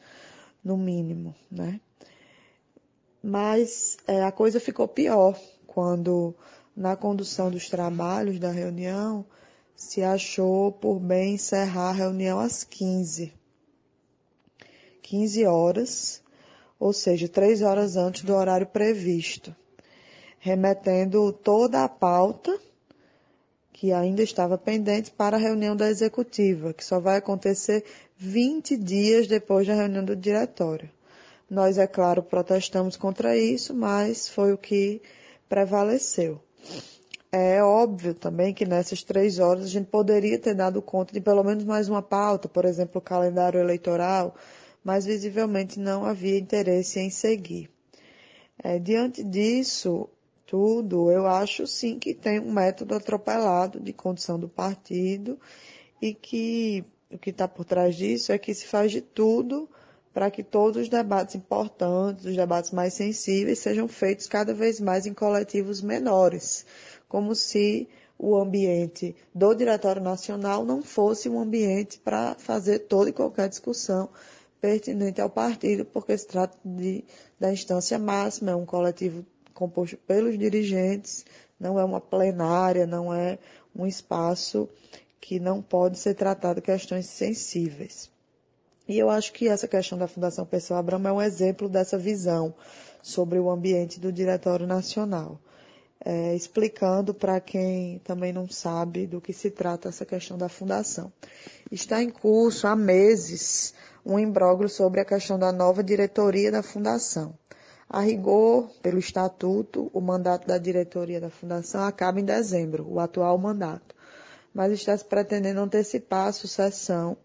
[0.64, 1.80] no mínimo, né?
[3.22, 6.34] Mas é, a coisa ficou pior quando,
[6.76, 9.24] na condução dos trabalhos da reunião,
[9.76, 13.32] se achou por bem encerrar a reunião às 15.
[15.03, 16.22] 15 horas,
[16.82, 19.54] ou seja, três horas antes do horário previsto,
[20.40, 22.58] remetendo toda a pauta
[23.72, 27.84] que ainda estava pendente para a reunião da executiva, que só vai acontecer
[28.16, 30.90] 20 dias depois da reunião do diretório.
[31.48, 35.00] Nós, é claro, protestamos contra isso, mas foi o que
[35.48, 36.40] prevaleceu.
[37.30, 41.44] É óbvio também que nessas três horas a gente poderia ter dado conta de pelo
[41.44, 44.34] menos mais uma pauta, por exemplo, o calendário eleitoral,
[44.84, 47.70] mas visivelmente não havia interesse em seguir.
[48.62, 50.08] É, diante disso
[50.46, 55.38] tudo, eu acho sim que tem um método atropelado de condução do partido
[56.00, 59.68] e que o que está por trás disso é que se faz de tudo
[60.12, 65.06] para que todos os debates importantes, os debates mais sensíveis, sejam feitos cada vez mais
[65.06, 66.66] em coletivos menores
[67.12, 67.86] como se
[68.18, 74.08] o ambiente do Diretório Nacional não fosse um ambiente para fazer toda e qualquer discussão
[74.62, 77.04] pertinente ao partido, porque se trata de,
[77.38, 81.26] da instância máxima, é um coletivo composto pelos dirigentes,
[81.58, 83.40] não é uma plenária, não é
[83.74, 84.68] um espaço
[85.20, 88.08] que não pode ser tratado questões sensíveis.
[88.88, 92.54] E eu acho que essa questão da Fundação Pessoa Abramo é um exemplo dessa visão
[93.02, 95.40] sobre o ambiente do Diretório Nacional
[96.05, 101.12] é, explicando para quem também não sabe do que se trata essa questão da fundação.
[101.70, 103.74] Está em curso há meses
[104.05, 107.34] um imbróglio sobre a questão da nova diretoria da fundação.
[107.92, 113.36] A rigor, pelo estatuto, o mandato da diretoria da Fundação acaba em dezembro, o atual
[113.36, 113.94] mandato.
[114.55, 117.18] Mas está se pretendendo antecipar a sucessão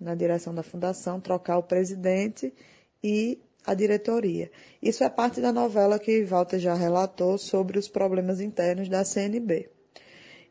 [0.00, 2.54] na direção da Fundação, trocar o presidente
[3.02, 4.50] e a diretoria.
[4.80, 9.68] Isso é parte da novela que Walter já relatou sobre os problemas internos da CNB.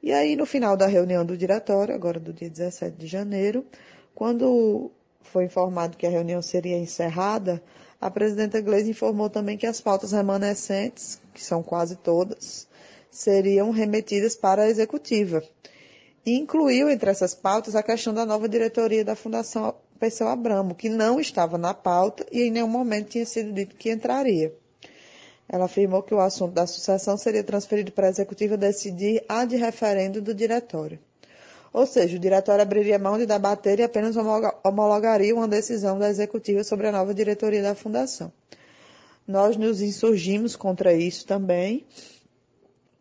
[0.03, 3.65] E aí, no final da reunião do diretório, agora do dia 17 de janeiro,
[4.13, 4.91] quando
[5.21, 7.63] foi informado que a reunião seria encerrada,
[7.99, 12.67] a presidenta Gleisi informou também que as pautas remanescentes, que são quase todas,
[13.09, 15.41] seriam remetidas para a executiva.
[16.25, 20.89] E incluiu entre essas pautas a questão da nova diretoria da Fundação Perseu Abramo, que
[20.89, 24.53] não estava na pauta e em nenhum momento tinha sido dito que entraria.
[25.47, 29.55] Ela afirmou que o assunto da sucessão seria transferido para a executiva decidir a de
[29.55, 30.99] referendo do diretório.
[31.71, 34.15] Ou seja, o diretório abriria mão de debater e apenas
[34.63, 38.31] homologaria uma decisão da executiva sobre a nova diretoria da fundação.
[39.27, 41.85] Nós nos insurgimos contra isso também.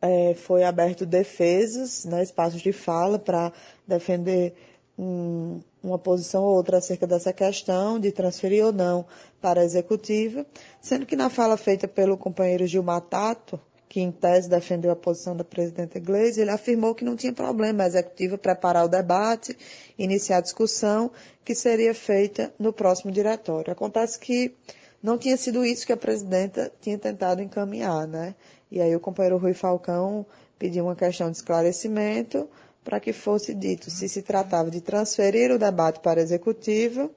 [0.03, 3.53] É, foi aberto defesas, né, espaços de fala para
[3.87, 4.55] defender
[4.99, 9.05] um, uma posição ou outra acerca dessa questão de transferir ou não
[9.41, 10.47] para a executiva,
[10.81, 15.37] sendo que na fala feita pelo companheiro Gilmar Tato, que em tese defendeu a posição
[15.37, 19.57] da presidenta Gleisi, ele afirmou que não tinha problema a executiva preparar o debate,
[19.97, 21.13] iniciar a discussão,
[21.45, 23.73] que seria feita no próximo diretório.
[23.73, 24.53] Acontece que
[25.01, 28.35] não tinha sido isso que a presidenta tinha tentado encaminhar, né?
[28.69, 30.27] E aí o companheiro Rui Falcão
[30.59, 32.49] pediu uma questão de esclarecimento
[32.85, 37.11] para que fosse dito se se tratava de transferir o debate para a executiva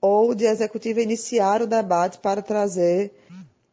[0.00, 3.12] ou de a executiva iniciar o debate para trazer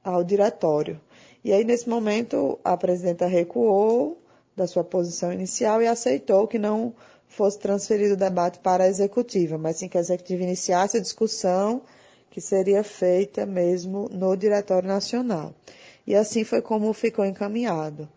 [0.03, 0.99] ao diretório.
[1.43, 4.22] E aí, nesse momento, a presidenta recuou
[4.55, 6.93] da sua posição inicial e aceitou que não
[7.28, 11.82] fosse transferido o debate para a executiva, mas sim que a executiva iniciasse a discussão
[12.30, 15.53] que seria feita mesmo no Diretório Nacional.
[16.05, 18.07] E assim foi como ficou encaminhado.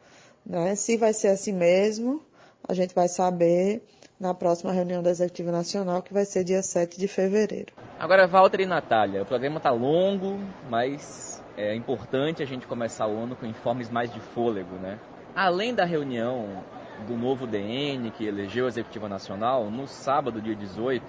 [0.44, 0.74] Né?
[0.74, 2.22] Se vai ser assim mesmo,
[2.68, 3.82] a gente vai saber
[4.20, 7.72] na próxima reunião da Executiva Nacional, que vai ser dia 7 de fevereiro.
[7.98, 10.38] Agora, Walter e Natália, o programa está longo,
[10.68, 14.98] mas é importante a gente começar o ano com informes mais de fôlego, né?
[15.34, 16.62] Além da reunião
[17.06, 21.02] do novo DN, que elegeu a Executiva Nacional, no sábado, dia 18,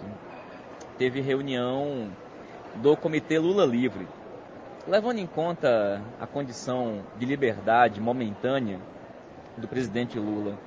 [0.97, 2.09] teve reunião
[2.75, 4.07] do Comitê Lula Livre.
[4.87, 8.79] Levando em conta a condição de liberdade momentânea
[9.57, 10.57] do presidente Lula,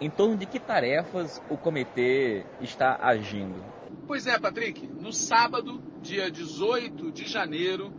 [0.00, 3.62] em torno de que tarefas o comitê está agindo?
[4.06, 4.86] Pois é, Patrick.
[4.86, 7.92] No sábado, dia 18 de janeiro,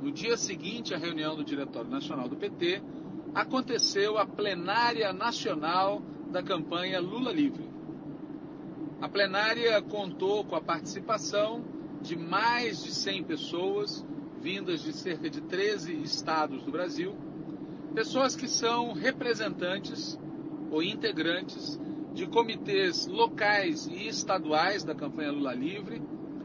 [0.00, 2.82] no dia seguinte à reunião do Diretório Nacional do PT,
[3.34, 7.68] aconteceu a plenária nacional da campanha Lula Livre.
[9.00, 11.64] A plenária contou com a participação
[12.00, 14.06] de mais de 100 pessoas,
[14.40, 17.14] vindas de cerca de 13 estados do Brasil,
[17.94, 20.18] pessoas que são representantes
[20.70, 21.78] ou integrantes
[22.12, 26.02] de comitês locais e estaduais da campanha Lula Livre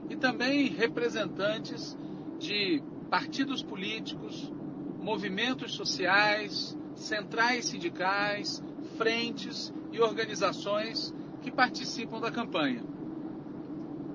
[0.09, 1.97] e também representantes
[2.37, 4.51] de partidos políticos,
[4.99, 8.61] movimentos sociais, centrais sindicais,
[8.97, 12.83] frentes e organizações que participam da campanha.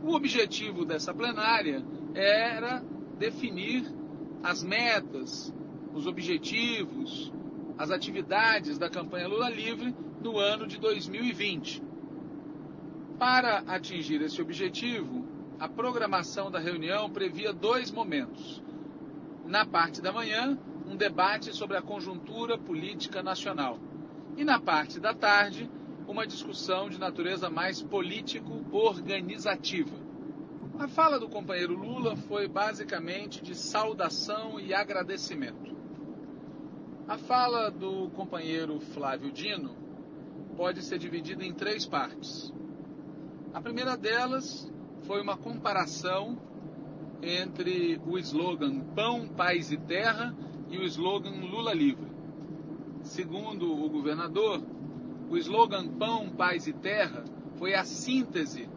[0.04, 1.84] O objetivo dessa plenária
[2.14, 2.82] era
[3.18, 3.84] definir
[4.42, 5.52] as metas,
[5.94, 7.32] os objetivos,
[7.78, 11.82] as atividades da campanha Lula Livre no ano de 2020.
[13.18, 15.26] Para atingir esse objetivo,
[15.58, 18.62] a programação da reunião previa dois momentos.
[19.44, 23.78] Na parte da manhã, um debate sobre a conjuntura política nacional.
[24.36, 25.70] E na parte da tarde,
[26.06, 30.06] uma discussão de natureza mais político-organizativa.
[30.78, 35.75] A fala do companheiro Lula foi basicamente de saudação e agradecimento.
[37.08, 39.76] A fala do companheiro Flávio Dino
[40.56, 42.52] pode ser dividida em três partes.
[43.54, 44.68] A primeira delas
[45.02, 46.36] foi uma comparação
[47.22, 50.34] entre o slogan Pão, Paz e Terra
[50.68, 52.10] e o slogan Lula Livre.
[53.04, 54.60] Segundo o governador,
[55.30, 57.22] o slogan Pão, Paz e Terra
[57.56, 58.68] foi a síntese,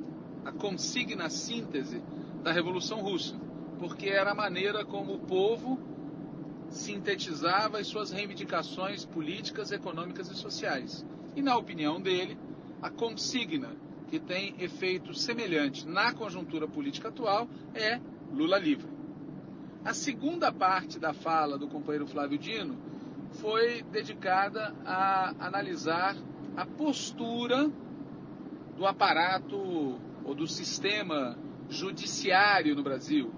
[0.45, 1.99] a consigna síntese
[2.43, 3.35] da Revolução Russa,
[3.79, 5.79] porque era a maneira como o povo
[6.69, 11.05] sintetizava as suas reivindicações políticas, econômicas e sociais.
[11.35, 12.37] E, na opinião dele,
[12.81, 13.75] a consigna
[14.09, 17.99] que tem efeito semelhante na conjuntura política atual é
[18.31, 18.87] Lula livre.
[19.83, 22.77] A segunda parte da fala do companheiro Flávio Dino
[23.33, 26.15] foi dedicada a analisar
[26.57, 27.69] a postura
[28.75, 29.55] do aparato
[30.25, 31.37] ou do sistema
[31.69, 33.31] judiciário no Brasil,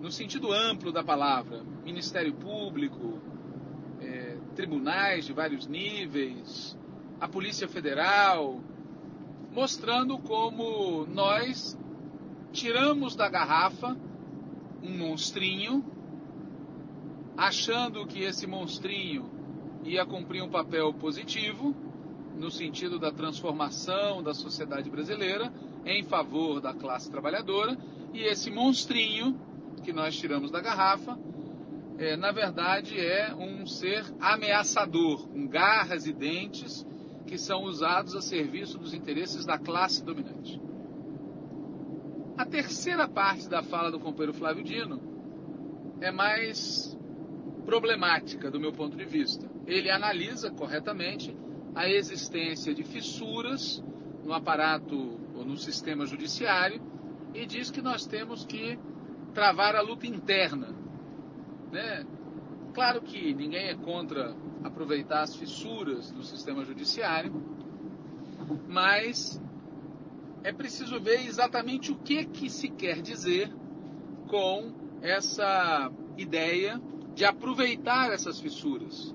[0.00, 3.20] no sentido amplo da palavra, Ministério Público,
[4.00, 6.78] é, tribunais de vários níveis,
[7.20, 8.60] a Polícia Federal,
[9.52, 11.76] mostrando como nós
[12.52, 13.96] tiramos da garrafa
[14.82, 15.84] um monstrinho,
[17.36, 19.28] achando que esse monstrinho
[19.84, 21.74] ia cumprir um papel positivo
[22.36, 25.52] no sentido da transformação da sociedade brasileira
[25.84, 27.76] em favor da classe trabalhadora,
[28.12, 29.47] e esse monstrinho
[29.88, 31.18] que nós tiramos da garrafa,
[31.96, 36.86] é, na verdade é um ser ameaçador, com garras e dentes
[37.26, 40.60] que são usados a serviço dos interesses da classe dominante.
[42.36, 45.00] A terceira parte da fala do companheiro Flávio Dino
[46.02, 46.94] é mais
[47.64, 49.50] problemática do meu ponto de vista.
[49.66, 51.34] Ele analisa corretamente
[51.74, 53.82] a existência de fissuras
[54.22, 56.78] no aparato ou no sistema judiciário
[57.32, 58.78] e diz que nós temos que
[59.38, 60.74] travar a luta interna.
[61.70, 62.04] Né?
[62.74, 64.34] Claro que ninguém é contra
[64.64, 67.32] aproveitar as fissuras do sistema judiciário,
[68.66, 69.40] mas
[70.42, 73.48] é preciso ver exatamente o que, que se quer dizer
[74.26, 76.82] com essa ideia
[77.14, 79.14] de aproveitar essas fissuras.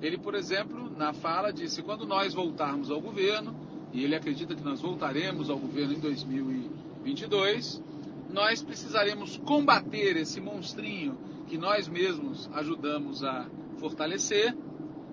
[0.00, 3.54] Ele, por exemplo, na fala disse: quando nós voltarmos ao governo,
[3.92, 7.82] e ele acredita que nós voltaremos ao governo em 2022,
[8.28, 13.46] nós precisaremos combater esse monstrinho que nós mesmos ajudamos a
[13.78, 14.54] fortalecer.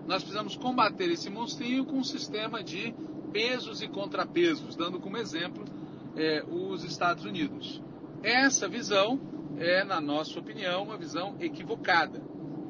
[0.06, 2.94] Nós precisamos combater esse monstrinho com um sistema de
[3.32, 5.64] pesos e contrapesos, dando como exemplo
[6.16, 7.82] é, os Estados Unidos.
[8.22, 9.20] Essa visão
[9.58, 12.22] é, na nossa opinião, uma visão equivocada.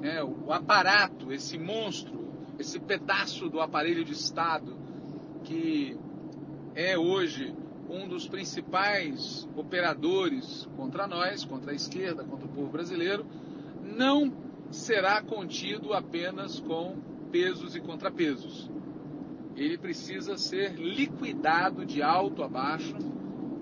[0.02, 2.28] É, o aparato, esse monstro,
[2.60, 4.78] esse pedaço do aparelho de Estado
[5.44, 5.98] que
[6.74, 7.56] é hoje
[7.90, 13.26] um dos principais operadores contra nós, contra a esquerda, contra o povo brasileiro,
[13.84, 14.34] não
[14.72, 16.98] será contido apenas com
[17.32, 18.70] pesos e contrapesos
[19.56, 22.96] ele precisa ser liquidado de alto a baixo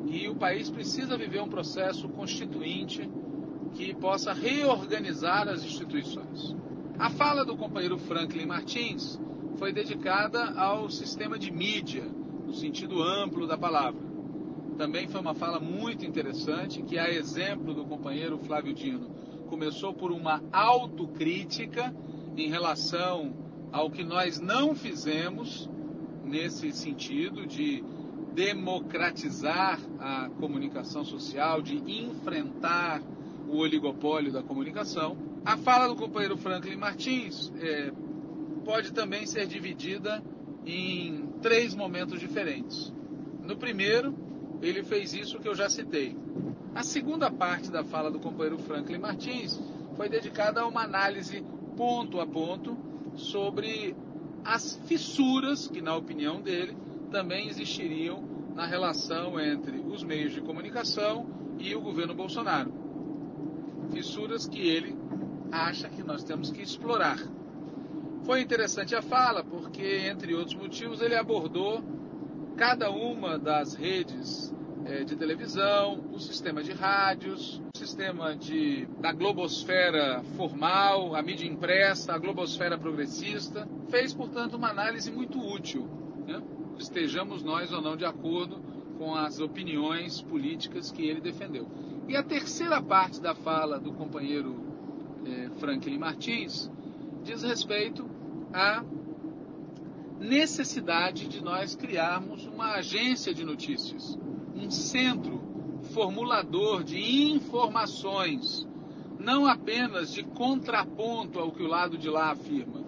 [0.08, 3.10] e o país precisa viver um processo constituinte
[3.74, 6.56] que possa reorganizar as instituições.
[6.98, 9.20] A fala do companheiro Franklin Martins
[9.58, 14.13] foi dedicada ao sistema de mídia, no sentido amplo da palavra.
[14.78, 19.10] Também foi uma fala muito interessante, que, a exemplo do companheiro Flávio Dino,
[19.48, 21.94] começou por uma autocrítica
[22.36, 23.34] em relação
[23.72, 25.70] ao que nós não fizemos
[26.24, 27.84] nesse sentido de
[28.34, 33.02] democratizar a comunicação social, de enfrentar
[33.48, 35.16] o oligopólio da comunicação.
[35.46, 37.92] A fala do companheiro Franklin Martins é,
[38.66, 40.24] pode também ser dividida
[40.66, 42.92] em três momentos diferentes.
[43.44, 44.16] No primeiro,
[44.68, 46.16] ele fez isso que eu já citei.
[46.74, 49.60] A segunda parte da fala do companheiro Franklin Martins
[49.96, 51.44] foi dedicada a uma análise
[51.76, 52.78] ponto a ponto
[53.16, 53.96] sobre
[54.44, 56.76] as fissuras que, na opinião dele,
[57.12, 58.24] também existiriam
[58.56, 61.28] na relação entre os meios de comunicação
[61.60, 62.74] e o governo Bolsonaro.
[63.92, 64.98] Fissuras que ele
[65.52, 67.20] acha que nós temos que explorar.
[68.24, 71.84] Foi interessante a fala, porque, entre outros motivos, ele abordou
[72.56, 74.54] cada uma das redes
[74.86, 81.48] é, de televisão, o sistema de rádios, o sistema de, da globosfera formal, a mídia
[81.48, 83.68] impressa, a globosfera progressista.
[83.90, 85.88] Fez, portanto, uma análise muito útil.
[86.28, 86.42] Né?
[86.78, 88.62] Estejamos nós ou não de acordo
[88.98, 91.68] com as opiniões políticas que ele defendeu.
[92.08, 94.62] E a terceira parte da fala do companheiro
[95.26, 96.70] é, Franklin Martins
[97.24, 98.10] diz respeito
[98.54, 98.84] à
[100.24, 104.18] necessidade de nós criarmos uma agência de notícias
[104.56, 105.42] um centro
[105.94, 108.68] formulador de informações,
[109.20, 112.84] não apenas de contraponto ao que o lado de lá afirma,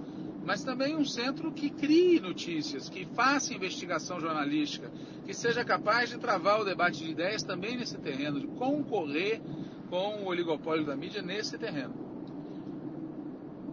[0.45, 4.91] mas também um centro que crie notícias, que faça investigação jornalística,
[5.25, 9.41] que seja capaz de travar o debate de ideias também nesse terreno, de concorrer
[9.89, 12.14] com o oligopólio da mídia nesse terreno.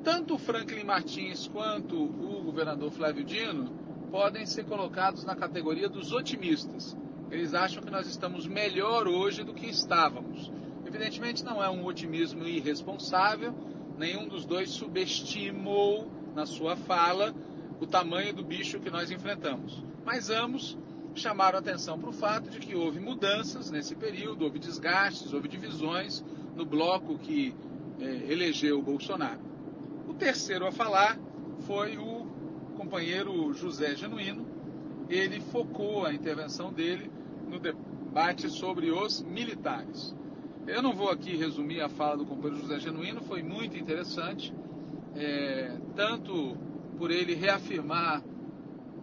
[0.02, 3.70] Tanto o Franklin Martins quanto o governador Flávio Dino
[4.10, 6.96] podem ser colocados na categoria dos otimistas
[7.32, 10.52] eles acham que nós estamos melhor hoje do que estávamos.
[10.86, 13.54] Evidentemente não é um otimismo irresponsável,
[13.96, 17.34] nenhum dos dois subestimou na sua fala
[17.80, 19.82] o tamanho do bicho que nós enfrentamos.
[20.04, 20.76] Mas ambos
[21.14, 26.22] chamaram atenção para o fato de que houve mudanças nesse período, houve desgastes, houve divisões
[26.54, 27.54] no bloco que
[27.98, 29.40] eh, elegeu o Bolsonaro.
[30.08, 31.18] O terceiro a falar
[31.60, 32.26] foi o
[32.76, 34.46] companheiro José Genuíno.
[35.08, 37.10] Ele focou a intervenção dele
[37.48, 40.14] no debate sobre os militares.
[40.66, 44.54] Eu não vou aqui resumir a fala do companheiro José Genuíno, foi muito interessante,
[45.14, 46.56] é, tanto
[46.96, 48.22] por ele reafirmar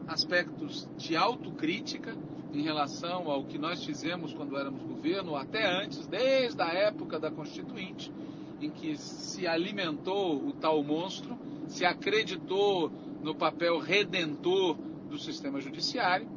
[0.07, 2.15] aspectos de autocrítica
[2.53, 7.29] em relação ao que nós fizemos quando éramos governo, até antes, desde a época da
[7.29, 8.11] Constituinte,
[8.61, 11.37] em que se alimentou o tal monstro,
[11.67, 12.91] se acreditou
[13.21, 14.77] no papel redentor
[15.09, 16.27] do sistema judiciário,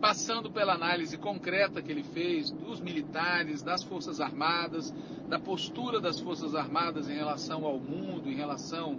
[0.00, 4.92] passando pela análise concreta que ele fez dos militares, das Forças Armadas,
[5.28, 8.98] da postura das Forças Armadas em relação ao mundo, em relação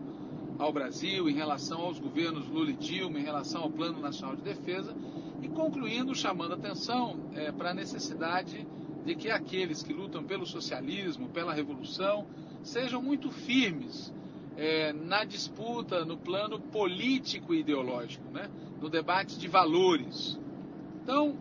[0.57, 4.41] ao Brasil, em relação aos governos Lula e Dilma, em relação ao Plano Nacional de
[4.41, 4.95] Defesa,
[5.41, 8.65] e concluindo chamando atenção é, para a necessidade
[9.05, 12.25] de que aqueles que lutam pelo socialismo, pela revolução,
[12.63, 14.11] sejam muito firmes
[14.57, 18.49] é, na disputa no plano político e ideológico, né?
[18.81, 20.39] no debate de valores.
[21.03, 21.37] Então,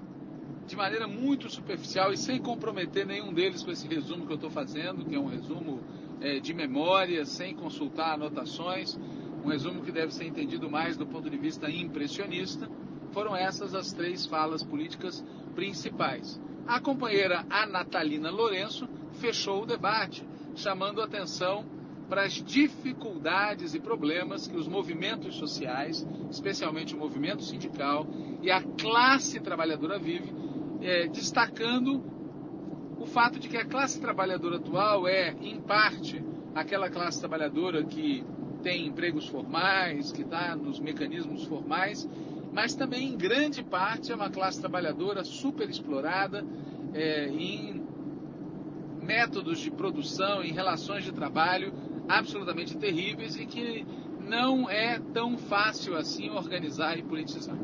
[0.67, 4.51] de maneira muito superficial e sem comprometer nenhum deles com esse resumo que eu estou
[4.51, 5.81] fazendo, que é um resumo
[6.21, 8.99] é, de memória, sem consultar anotações,
[9.45, 12.69] um resumo que deve ser entendido mais do ponto de vista impressionista,
[13.13, 15.25] foram essas as três falas políticas
[15.55, 16.41] principais.
[16.67, 18.89] A companheira Anatalina Lourenço
[19.21, 20.27] fechou o debate,
[20.57, 21.65] chamando atenção
[22.09, 28.07] para as dificuldades e problemas que os movimentos sociais, especialmente o movimento sindical
[28.43, 30.33] e a classe trabalhadora vive,
[30.81, 32.03] é, destacando
[32.99, 36.23] o fato de que a classe trabalhadora atual é, em parte,
[36.55, 38.25] aquela classe trabalhadora que
[38.63, 42.09] tem empregos formais, que está nos mecanismos formais,
[42.55, 46.45] mas também, em grande parte, é uma classe trabalhadora super explorada
[46.95, 47.85] é, em
[49.03, 51.75] métodos de produção, em relações de trabalho
[52.09, 53.85] absolutamente terríveis e que
[54.21, 57.57] não é tão fácil assim organizar e politizar.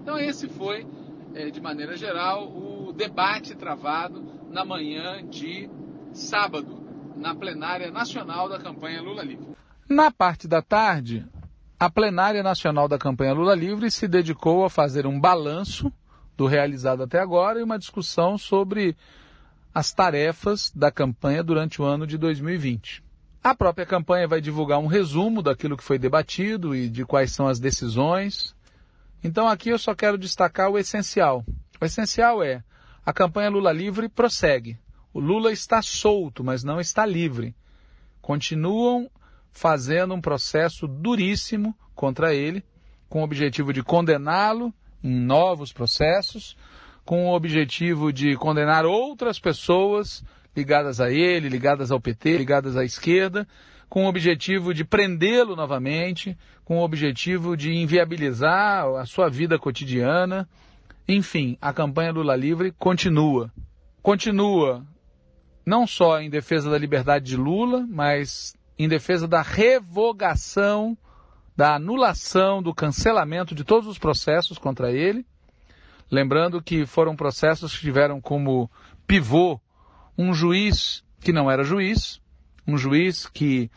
[0.00, 0.86] Então esse foi,
[1.34, 5.68] é, de maneira geral, o debate travado na manhã de
[6.12, 6.82] sábado,
[7.16, 9.54] na plenária nacional da campanha Lula Livre.
[9.88, 11.26] Na parte da tarde,
[11.78, 15.92] a plenária nacional da campanha Lula Livre se dedicou a fazer um balanço
[16.36, 18.96] do realizado até agora e uma discussão sobre
[19.72, 23.04] as tarefas da campanha durante o ano de 2020.
[23.44, 27.46] A própria campanha vai divulgar um resumo daquilo que foi debatido e de quais são
[27.46, 28.56] as decisões.
[29.22, 31.44] Então aqui eu só quero destacar o essencial.
[31.80, 32.62] O essencial é
[33.06, 34.76] a campanha Lula Livre prossegue.
[35.14, 37.54] O Lula está solto, mas não está livre.
[38.20, 39.08] Continuam
[39.58, 42.62] fazendo um processo duríssimo contra ele,
[43.08, 44.72] com o objetivo de condená-lo
[45.02, 46.56] em novos processos,
[47.04, 50.24] com o objetivo de condenar outras pessoas
[50.54, 53.48] ligadas a ele, ligadas ao PT, ligadas à esquerda,
[53.88, 60.48] com o objetivo de prendê-lo novamente, com o objetivo de inviabilizar a sua vida cotidiana.
[61.08, 63.50] Enfim, a campanha Lula Livre continua.
[64.02, 64.86] Continua
[65.66, 70.96] não só em defesa da liberdade de Lula, mas em defesa da revogação,
[71.56, 75.26] da anulação, do cancelamento de todos os processos contra ele.
[76.10, 78.70] Lembrando que foram processos que tiveram como
[79.06, 79.60] pivô
[80.16, 82.20] um juiz que não era juiz,
[82.66, 83.70] um juiz que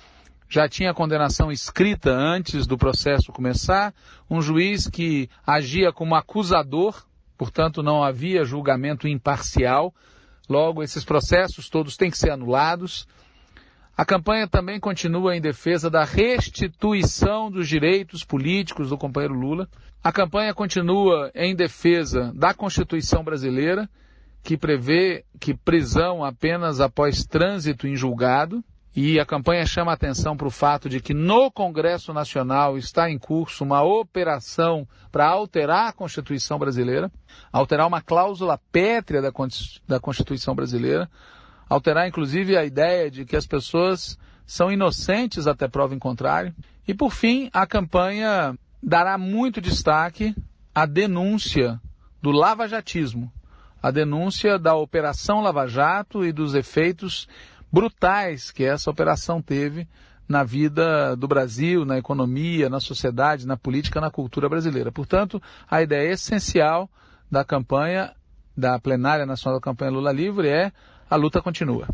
[0.48, 3.94] já tinha condenação escrita antes do processo começar,
[4.30, 7.04] um juiz que agia como acusador,
[7.38, 9.94] portanto não havia julgamento imparcial.
[10.50, 13.08] Logo, esses processos todos têm que ser anulados.
[14.02, 19.70] A campanha também continua em defesa da restituição dos direitos políticos do companheiro Lula.
[20.04, 23.88] A campanha continua em defesa da Constituição brasileira
[24.42, 28.64] que prevê que prisão apenas após trânsito em julgado.
[28.96, 33.20] E a campanha chama atenção para o fato de que no Congresso Nacional está em
[33.20, 37.12] curso uma operação para alterar a Constituição brasileira,
[37.54, 41.08] alterar uma cláusula pétrea da Constituição brasileira,
[41.72, 46.54] alterar inclusive a ideia de que as pessoas são inocentes até prova em contrário.
[46.86, 50.36] E por fim, a campanha dará muito destaque
[50.76, 51.80] à denúncia
[52.22, 53.32] do lavajatismo,
[53.82, 57.26] a denúncia da Operação Lava Jato e dos efeitos
[57.72, 59.88] brutais que essa operação teve
[60.28, 64.92] na vida do Brasil, na economia, na sociedade, na política, na cultura brasileira.
[64.92, 66.90] Portanto, a ideia essencial
[67.32, 68.14] da campanha,
[68.58, 70.74] da plenária nacional da campanha Lula Livre é
[71.12, 71.90] a luta continua.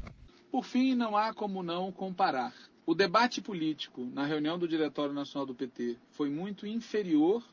[0.52, 2.54] Por fim, não há como não comparar.
[2.86, 7.44] O debate político na reunião do Diretório Nacional do PT foi muito inferior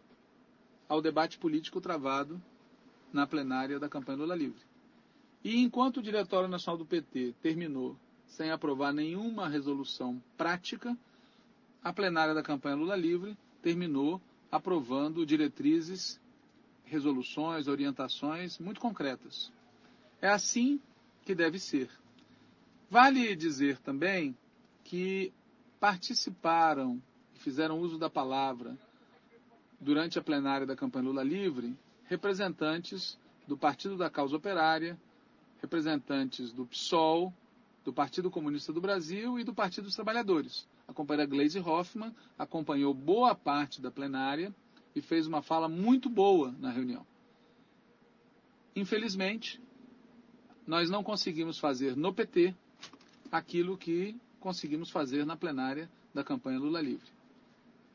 [0.86, 2.38] ao debate político travado
[3.10, 4.60] na plenária da campanha Lula Livre.
[5.42, 7.96] E enquanto o Diretório Nacional do PT terminou
[8.26, 10.94] sem aprovar nenhuma resolução prática,
[11.82, 14.20] a plenária da campanha Lula Livre terminou
[14.52, 16.20] aprovando diretrizes,
[16.84, 19.50] resoluções, orientações muito concretas.
[20.20, 20.78] É assim
[21.24, 21.90] que deve ser.
[22.90, 24.36] Vale dizer também
[24.84, 25.32] que
[25.80, 27.02] participaram
[27.34, 28.78] e fizeram uso da palavra
[29.80, 34.98] durante a plenária da campanha Lula Livre representantes do Partido da Causa Operária,
[35.60, 37.32] representantes do PSOL,
[37.84, 40.66] do Partido Comunista do Brasil e do Partido dos Trabalhadores.
[40.86, 44.54] A companheira Gleisi Hoffmann acompanhou boa parte da plenária
[44.94, 47.06] e fez uma fala muito boa na reunião.
[48.76, 49.60] Infelizmente,
[50.66, 52.54] nós não conseguimos fazer no PT
[53.30, 57.12] aquilo que conseguimos fazer na plenária da campanha Lula Livre.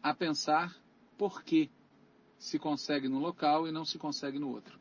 [0.01, 0.75] A pensar
[1.17, 1.69] por que
[2.37, 4.79] se consegue num local e não se consegue no outro.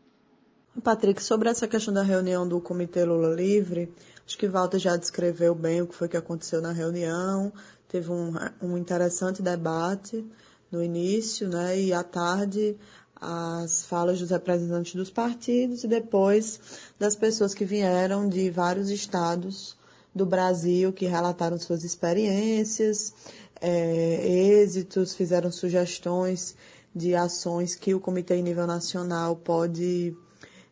[0.83, 3.93] Patrick, sobre essa questão da reunião do Comitê Lula Livre,
[4.25, 7.53] acho que Walter já descreveu bem o que foi que aconteceu na reunião.
[7.89, 10.25] Teve um, um interessante debate
[10.71, 11.81] no início, né?
[11.81, 12.77] E à tarde
[13.21, 16.61] as falas dos representantes dos partidos e depois
[16.99, 19.77] das pessoas que vieram de vários estados
[20.15, 23.13] do Brasil que relataram suas experiências,
[23.61, 26.55] é, êxitos, fizeram sugestões
[26.95, 30.17] de ações que o Comitê em nível nacional pode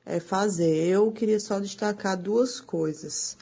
[0.04, 0.86] é, fazer.
[0.86, 3.36] Eu queria só destacar duas coisas.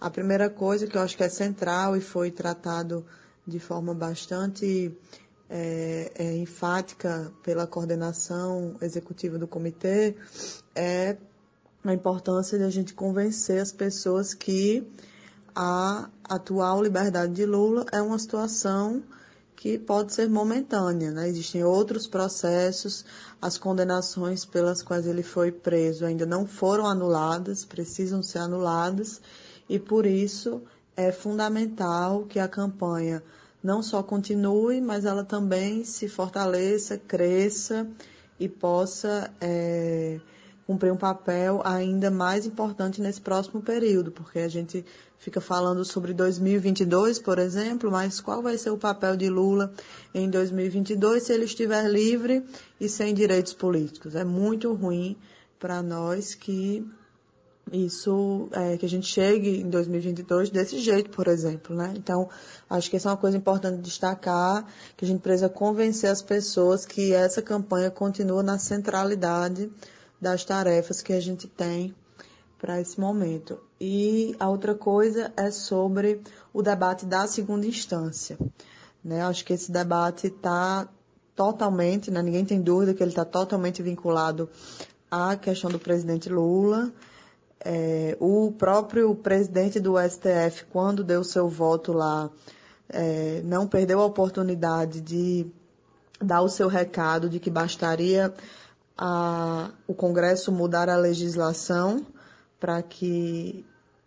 [0.00, 3.04] A primeira coisa que eu acho que é central e foi tratado
[3.46, 4.92] de forma bastante
[5.48, 10.14] é, é, enfática pela coordenação executiva do comitê
[10.74, 11.16] é
[11.84, 14.86] a importância de a gente convencer as pessoas que
[15.54, 19.02] a atual liberdade de Lula é uma situação
[19.56, 21.10] que pode ser momentânea.
[21.10, 21.28] Né?
[21.28, 23.04] Existem outros processos,
[23.42, 29.20] as condenações pelas quais ele foi preso ainda não foram anuladas, precisam ser anuladas,
[29.68, 30.62] e por isso
[30.96, 33.22] é fundamental que a campanha
[33.62, 37.88] não só continue, mas ela também se fortaleça, cresça
[38.38, 40.20] e possa é,
[40.66, 44.84] cumprir um papel ainda mais importante nesse próximo período, porque a gente
[45.18, 49.72] fica falando sobre 2022, por exemplo, mas qual vai ser o papel de Lula
[50.14, 52.44] em 2022 se ele estiver livre
[52.80, 54.14] e sem direitos políticos?
[54.14, 55.16] É muito ruim
[55.58, 56.86] para nós que
[57.72, 61.92] isso é, que a gente chegue em 2022 desse jeito, por exemplo, né?
[61.96, 62.28] Então,
[62.68, 64.66] acho que essa é uma coisa importante destacar,
[64.96, 69.70] que a gente precisa convencer as pessoas que essa campanha continua na centralidade
[70.20, 71.94] das tarefas que a gente tem
[72.58, 73.58] para esse momento.
[73.80, 76.20] E a outra coisa é sobre
[76.52, 78.36] o debate da segunda instância.
[79.02, 79.22] Né?
[79.22, 80.88] Acho que esse debate está
[81.36, 82.20] totalmente, né?
[82.20, 84.50] ninguém tem dúvida que ele está totalmente vinculado
[85.08, 86.92] à questão do presidente Lula.
[87.64, 92.30] É, o próprio presidente do STF, quando deu seu voto lá,
[92.88, 95.46] é, não perdeu a oportunidade de
[96.20, 98.32] dar o seu recado de que bastaria
[98.96, 102.04] a, o Congresso mudar a legislação
[102.58, 103.64] para que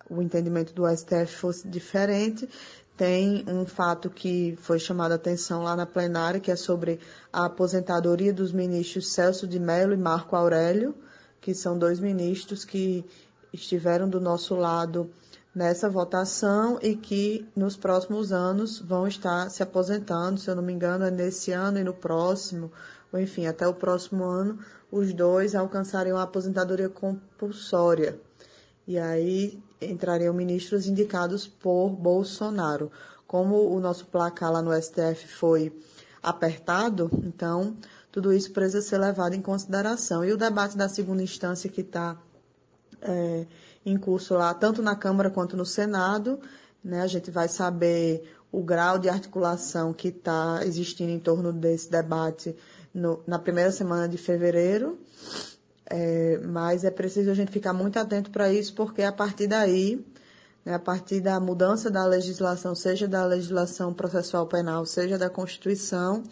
[0.10, 2.50] o entendimento do STF fosse diferente.
[2.98, 7.00] Tem um fato que foi chamado a atenção lá na plenária, que é sobre
[7.32, 10.94] a aposentadoria dos ministros Celso de Mello e Marco Aurélio,
[11.40, 13.06] que são dois ministros que
[13.54, 15.10] estiveram do nosso lado
[15.54, 20.72] nessa votação e que nos próximos anos vão estar se aposentando, se eu não me
[20.74, 22.72] engano, é nesse ano e no próximo,
[23.12, 24.60] ou enfim, até o próximo ano,
[24.90, 28.20] os dois alcançariam a aposentadoria compulsória.
[28.88, 32.92] E aí entrariam ministros indicados por Bolsonaro.
[33.28, 35.74] Como o nosso placar lá no STF foi
[36.22, 37.76] apertado, então
[38.12, 40.24] tudo isso precisa ser levado em consideração.
[40.26, 42.18] E o debate da segunda instância que está
[43.02, 43.46] é,
[43.86, 46.40] em curso lá, tanto na Câmara quanto no Senado,
[46.84, 51.90] né, a gente vai saber o grau de articulação que está existindo em torno desse
[51.90, 52.56] debate
[52.94, 55.00] no, na primeira semana de fevereiro.
[55.94, 60.06] É, mas é preciso a gente ficar muito atento para isso, porque a partir daí,
[60.64, 66.24] né, a partir da mudança da legislação, seja da legislação processual penal, seja da Constituição,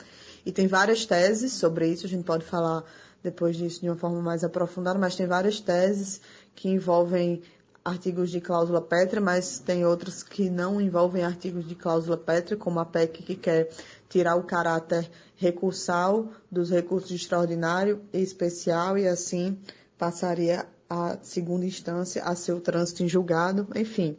[0.45, 2.83] e tem várias teses sobre isso, a gente pode falar
[3.21, 6.21] depois disso de uma forma mais aprofundada, mas tem várias teses
[6.59, 7.41] que envolvem
[7.85, 12.81] artigos de cláusula pétrea, mas tem outros que não envolvem artigos de cláusula pétrea, como
[12.81, 13.69] a PEC que quer
[14.09, 19.57] tirar o caráter recursal dos recursos extraordinário e especial e assim
[19.97, 24.17] passaria a segunda instância a seu trânsito em julgado, enfim.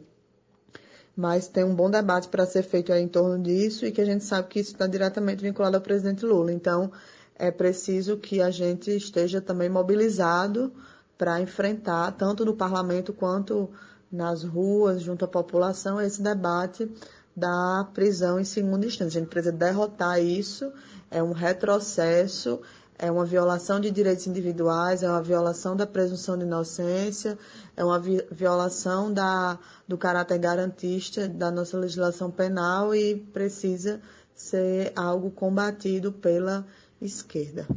[1.15, 4.23] Mas tem um bom debate para ser feito em torno disso e que a gente
[4.23, 6.51] sabe que isso está diretamente vinculado ao presidente Lula.
[6.51, 6.91] Então,
[7.35, 10.73] é preciso que a gente esteja também mobilizado
[11.21, 13.69] para enfrentar, tanto no parlamento quanto
[14.11, 16.91] nas ruas, junto à população, esse debate
[17.35, 19.19] da prisão em segunda instância.
[19.19, 20.73] A gente precisa derrotar isso,
[21.11, 22.59] é um retrocesso,
[22.97, 27.37] é uma violação de direitos individuais, é uma violação da presunção de inocência,
[27.77, 34.01] é uma vi violação da, do caráter garantista da nossa legislação penal e precisa
[34.33, 36.65] ser algo combatido pela
[36.99, 37.67] esquerda.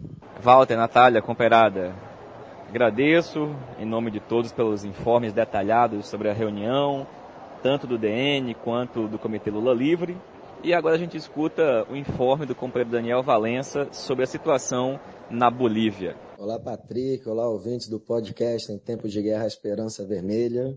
[0.40, 2.13] Walter, Natália, comparada,
[2.74, 7.06] agradeço em nome de todos pelos informes detalhados sobre a reunião,
[7.62, 10.20] tanto do DN quanto do Comitê Lula Livre.
[10.60, 14.98] E agora a gente escuta o informe do companheiro Daniel Valença sobre a situação
[15.30, 16.16] na Bolívia.
[16.36, 17.28] Olá, Patrick.
[17.28, 20.76] Olá, ouvintes do podcast Em Tempos de Guerra Esperança Vermelha.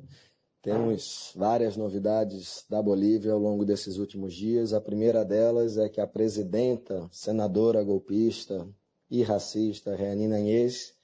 [0.61, 4.72] Temos várias novidades da Bolívia ao longo desses últimos dias.
[4.72, 8.68] A primeira delas é que a presidenta, senadora golpista
[9.10, 10.95] e racista, Reanina Inês,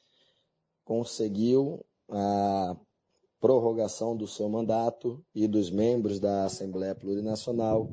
[0.84, 2.76] conseguiu a
[3.40, 7.90] prorrogação do seu mandato e dos membros da Assembleia Plurinacional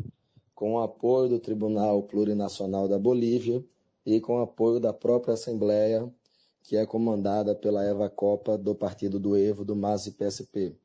[0.55, 3.65] com o apoio do Tribunal Plurinacional da Bolívia
[4.05, 6.13] e com o apoio da própria Assembleia,
[6.63, 10.77] que é comandada pela Eva Copa do Partido do Evo, do MAS e PSP.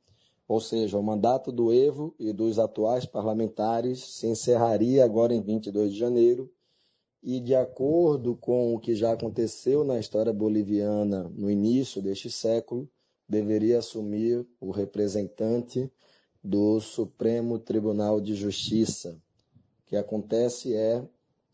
[0.48, 5.91] Ou seja, o mandato do Evo e dos atuais parlamentares se encerraria agora em 22
[5.91, 6.49] de janeiro
[7.26, 12.88] e, de acordo com o que já aconteceu na história boliviana no início deste século,
[13.28, 15.92] deveria assumir o representante
[16.44, 19.20] do Supremo Tribunal de Justiça,
[19.82, 21.04] o que acontece é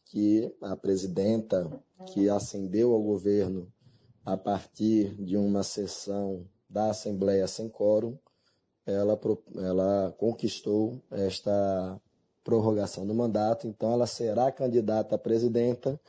[0.07, 3.71] que a presidenta, que ascendeu ao governo
[4.25, 8.17] a partir de uma sessão da Assembleia sem quórum,
[8.85, 9.17] ela,
[9.55, 11.97] ela conquistou esta
[12.43, 15.99] prorrogação do mandato, então ela será candidata a presidenta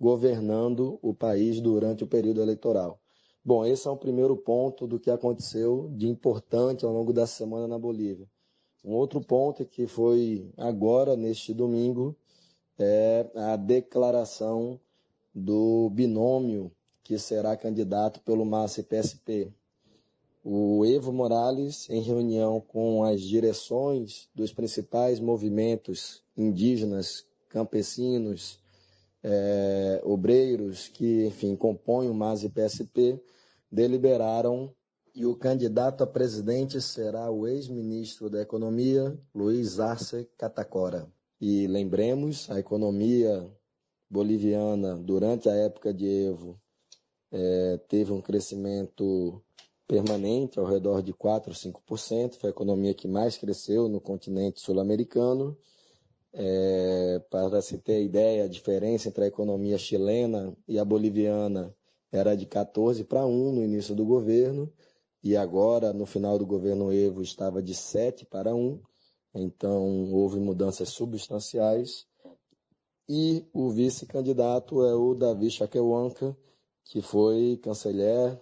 [0.00, 2.98] governando o país durante o período eleitoral.
[3.44, 7.66] Bom, esse é o primeiro ponto do que aconteceu de importante ao longo da semana
[7.66, 8.28] na Bolívia.
[8.84, 12.16] Um outro ponto que foi agora, neste domingo,
[12.78, 14.80] é a declaração
[15.34, 19.52] do binômio que será candidato pelo MAS e PSP.
[20.44, 28.58] O Evo Morales, em reunião com as direções dos principais movimentos indígenas, campesinos,
[29.22, 33.22] é, obreiros que, enfim, compõem o MAS e PSP,
[33.70, 34.74] deliberaram
[35.14, 41.06] e o candidato a presidente será o ex-ministro da Economia, Luiz Arce Catacora.
[41.40, 43.48] E lembremos, a economia
[44.10, 46.60] boliviana, durante a época de Evo,
[47.30, 49.42] é, teve um crescimento
[49.92, 54.58] permanente, ao redor de 4 ou 5%, foi a economia que mais cresceu no continente
[54.58, 55.54] sul-americano.
[56.32, 61.76] É, para se ter ideia, a diferença entre a economia chilena e a boliviana
[62.10, 64.72] era de 14 para 1 no início do governo,
[65.22, 68.80] e agora, no final do governo Evo, estava de 7 para 1,
[69.34, 72.06] então houve mudanças substanciais.
[73.06, 76.34] E o vice-candidato é o Davi Chaquewanka,
[76.82, 78.40] que foi canceler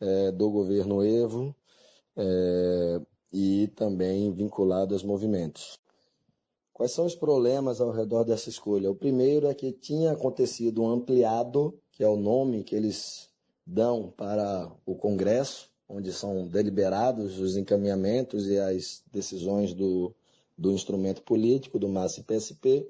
[0.00, 1.54] é, do governo Evo
[2.16, 3.00] é,
[3.32, 5.78] e também vinculado aos movimentos.
[6.72, 8.90] Quais são os problemas ao redor dessa escolha?
[8.90, 13.28] O primeiro é que tinha acontecido um ampliado, que é o nome que eles
[13.66, 20.14] dão para o Congresso, onde são deliberados os encaminhamentos e as decisões do,
[20.56, 22.88] do instrumento político, do MAS e PSP,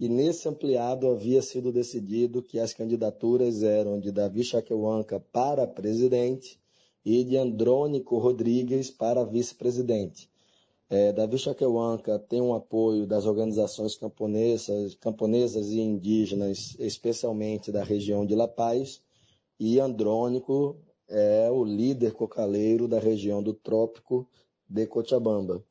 [0.00, 6.58] e nesse ampliado havia sido decidido que as candidaturas eram de Davi Chaquewanca para presidente
[7.04, 10.30] e de Andrônico Rodrigues para vice-presidente.
[10.88, 18.24] É, Davi Chaquewanca tem um apoio das organizações camponesas, camponesas e indígenas, especialmente da região
[18.24, 19.02] de La Paz,
[19.58, 20.78] e Andrônico
[21.08, 24.26] é o líder cocaleiro da região do Trópico
[24.66, 25.62] de Cochabamba.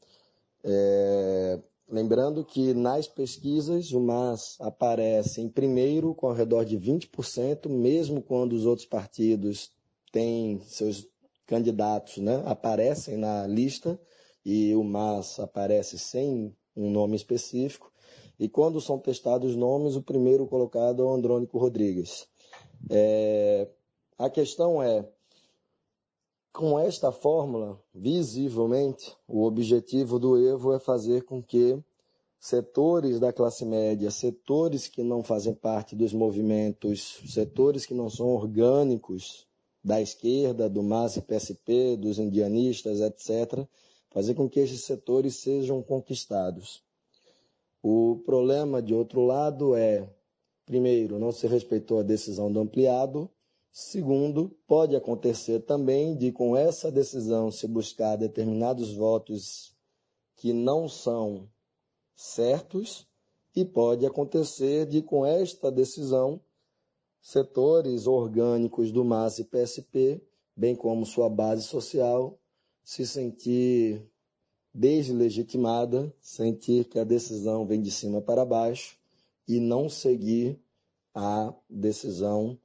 [0.64, 1.60] É,
[1.90, 8.22] lembrando que nas pesquisas o MAS aparece em primeiro com ao redor de 20%, mesmo
[8.22, 9.72] quando os outros partidos
[10.12, 11.08] têm seus
[11.46, 14.00] candidatos, né, aparecem na lista
[14.46, 17.92] e o MAS aparece sem um nome específico.
[18.40, 22.28] E quando são testados nomes, o primeiro colocado é o Andrônico Rodrigues.
[22.90, 23.68] É,
[24.18, 25.06] a questão é,
[26.52, 31.78] com esta fórmula, visivelmente, o objetivo do Evo é fazer com que
[32.40, 38.28] setores da classe média, setores que não fazem parte dos movimentos, setores que não são
[38.28, 39.46] orgânicos
[39.84, 43.66] da esquerda, do MAS e PSP, dos indianistas, etc.,
[44.10, 46.84] fazer com que esses setores sejam conquistados.
[47.82, 50.10] O problema, de outro lado, é,
[50.66, 53.30] primeiro, não se respeitou a decisão do ampliado,
[53.82, 59.74] Segundo, pode acontecer também de, com essa decisão, se buscar determinados votos
[60.36, 61.50] que não são
[62.14, 63.08] certos,
[63.56, 66.42] e pode acontecer de, com esta decisão,
[67.22, 70.22] setores orgânicos do MAS e PSP,
[70.54, 72.38] bem como sua base social,
[72.84, 74.06] se sentir
[74.74, 78.98] deslegitimada, sentir que a decisão vem de cima para baixo
[79.48, 80.60] e não seguir
[81.16, 82.60] a decisão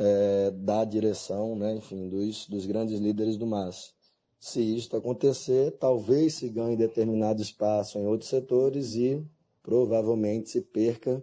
[0.00, 3.92] é, da direção, né, enfim, dos, dos grandes líderes do MAS.
[4.38, 9.22] Se isto acontecer, talvez se ganhe determinado espaço em outros setores e
[9.62, 11.22] provavelmente se perca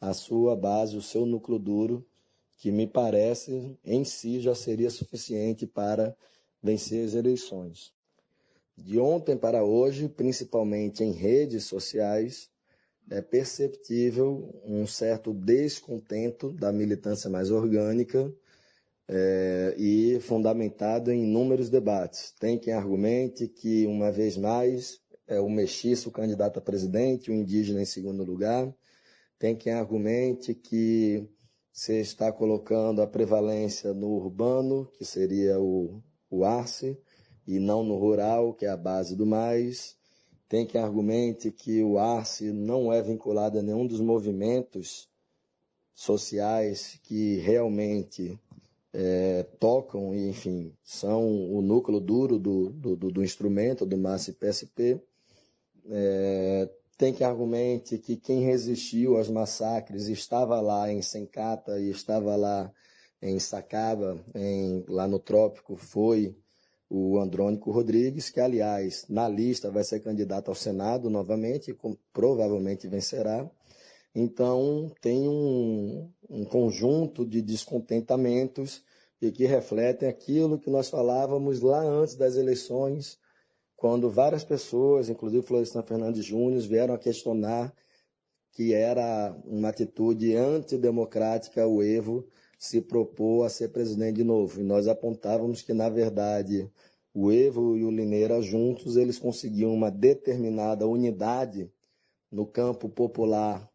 [0.00, 2.04] a sua base, o seu núcleo duro,
[2.56, 6.16] que me parece em si já seria suficiente para
[6.60, 7.92] vencer as eleições.
[8.76, 12.50] De ontem para hoje, principalmente em redes sociais,
[13.10, 18.32] é perceptível um certo descontento da militância mais orgânica
[19.08, 22.32] é, e fundamentado em inúmeros debates.
[22.38, 27.82] Tem quem argumente que, uma vez mais, é o mestiço candidato a presidente, o indígena
[27.82, 28.72] em segundo lugar.
[29.38, 31.28] Tem quem argumente que
[31.72, 36.98] se está colocando a prevalência no urbano, que seria o, o Arce,
[37.46, 39.96] e não no rural, que é a base do mais.
[40.48, 45.08] Tem quem argumente que o Arce não é vinculado a nenhum dos movimentos
[45.94, 48.38] sociais que realmente
[48.92, 54.32] é, tocam e, enfim, são o núcleo duro do, do, do instrumento do MAS e
[54.32, 55.00] PSP.
[55.88, 62.36] É, tem que argumente que quem resistiu aos massacres estava lá em Sencata e estava
[62.36, 62.72] lá
[63.20, 66.36] em Sacaba, em, lá no trópico, foi
[66.88, 72.88] o Andrônico Rodrigues, que, aliás, na lista vai ser candidato ao Senado novamente, e provavelmente
[72.88, 73.48] vencerá.
[74.14, 78.82] Então, tem um, um conjunto de descontentamentos
[79.20, 83.18] e que refletem aquilo que nós falávamos lá antes das eleições,
[83.76, 87.74] quando várias pessoas, inclusive Florestan Fernandes Júnior, vieram a questionar
[88.52, 92.26] que era uma atitude antidemocrática o Evo
[92.58, 94.60] se propor a ser presidente de novo.
[94.60, 96.70] E nós apontávamos que, na verdade,
[97.14, 101.70] o Evo e o Lineira juntos, eles conseguiam uma determinada unidade
[102.30, 103.70] no campo popular,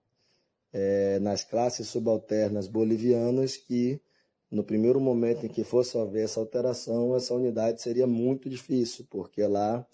[0.73, 4.01] é, nas classes subalternas bolivianas, que
[4.49, 9.45] no primeiro momento em que fosse haver essa alteração, essa unidade seria muito difícil, porque
[9.45, 9.85] lá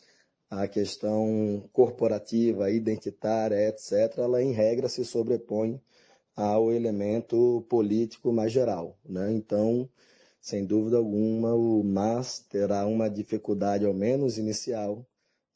[0.49, 5.79] a questão corporativa, identitária, etc., ela em regra se sobrepõe
[6.37, 8.95] ao elemento político mais geral.
[9.03, 9.33] Né?
[9.33, 9.89] Então,
[10.39, 15.03] sem dúvida alguma, o MAS terá uma dificuldade, ao menos inicial,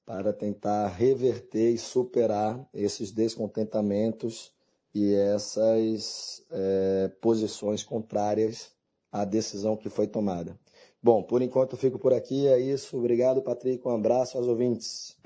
[0.05, 4.51] para tentar reverter e superar esses descontentamentos
[4.93, 8.71] e essas é, posições contrárias
[9.11, 10.59] a decisão que foi tomada.
[11.03, 12.97] Bom, por enquanto eu fico por aqui, é isso.
[12.97, 13.87] Obrigado, Patrick.
[13.87, 15.17] Um abraço aos ouvintes.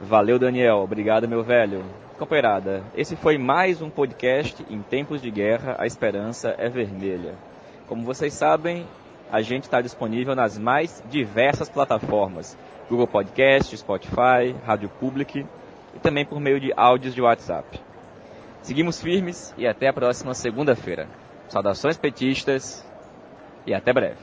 [0.00, 0.78] Valeu, Daniel.
[0.78, 1.84] Obrigado, meu velho.
[2.18, 7.34] Companheirada, esse foi mais um podcast em tempos de guerra, a esperança é vermelha.
[7.86, 8.86] Como vocês sabem,
[9.30, 12.56] a gente está disponível nas mais diversas plataformas:
[12.88, 15.46] Google Podcast, Spotify, Rádio Public
[15.94, 17.80] e também por meio de áudios de WhatsApp.
[18.62, 21.08] Seguimos firmes e até a próxima segunda-feira.
[21.48, 22.84] Saudações petistas
[23.66, 24.18] e até breve.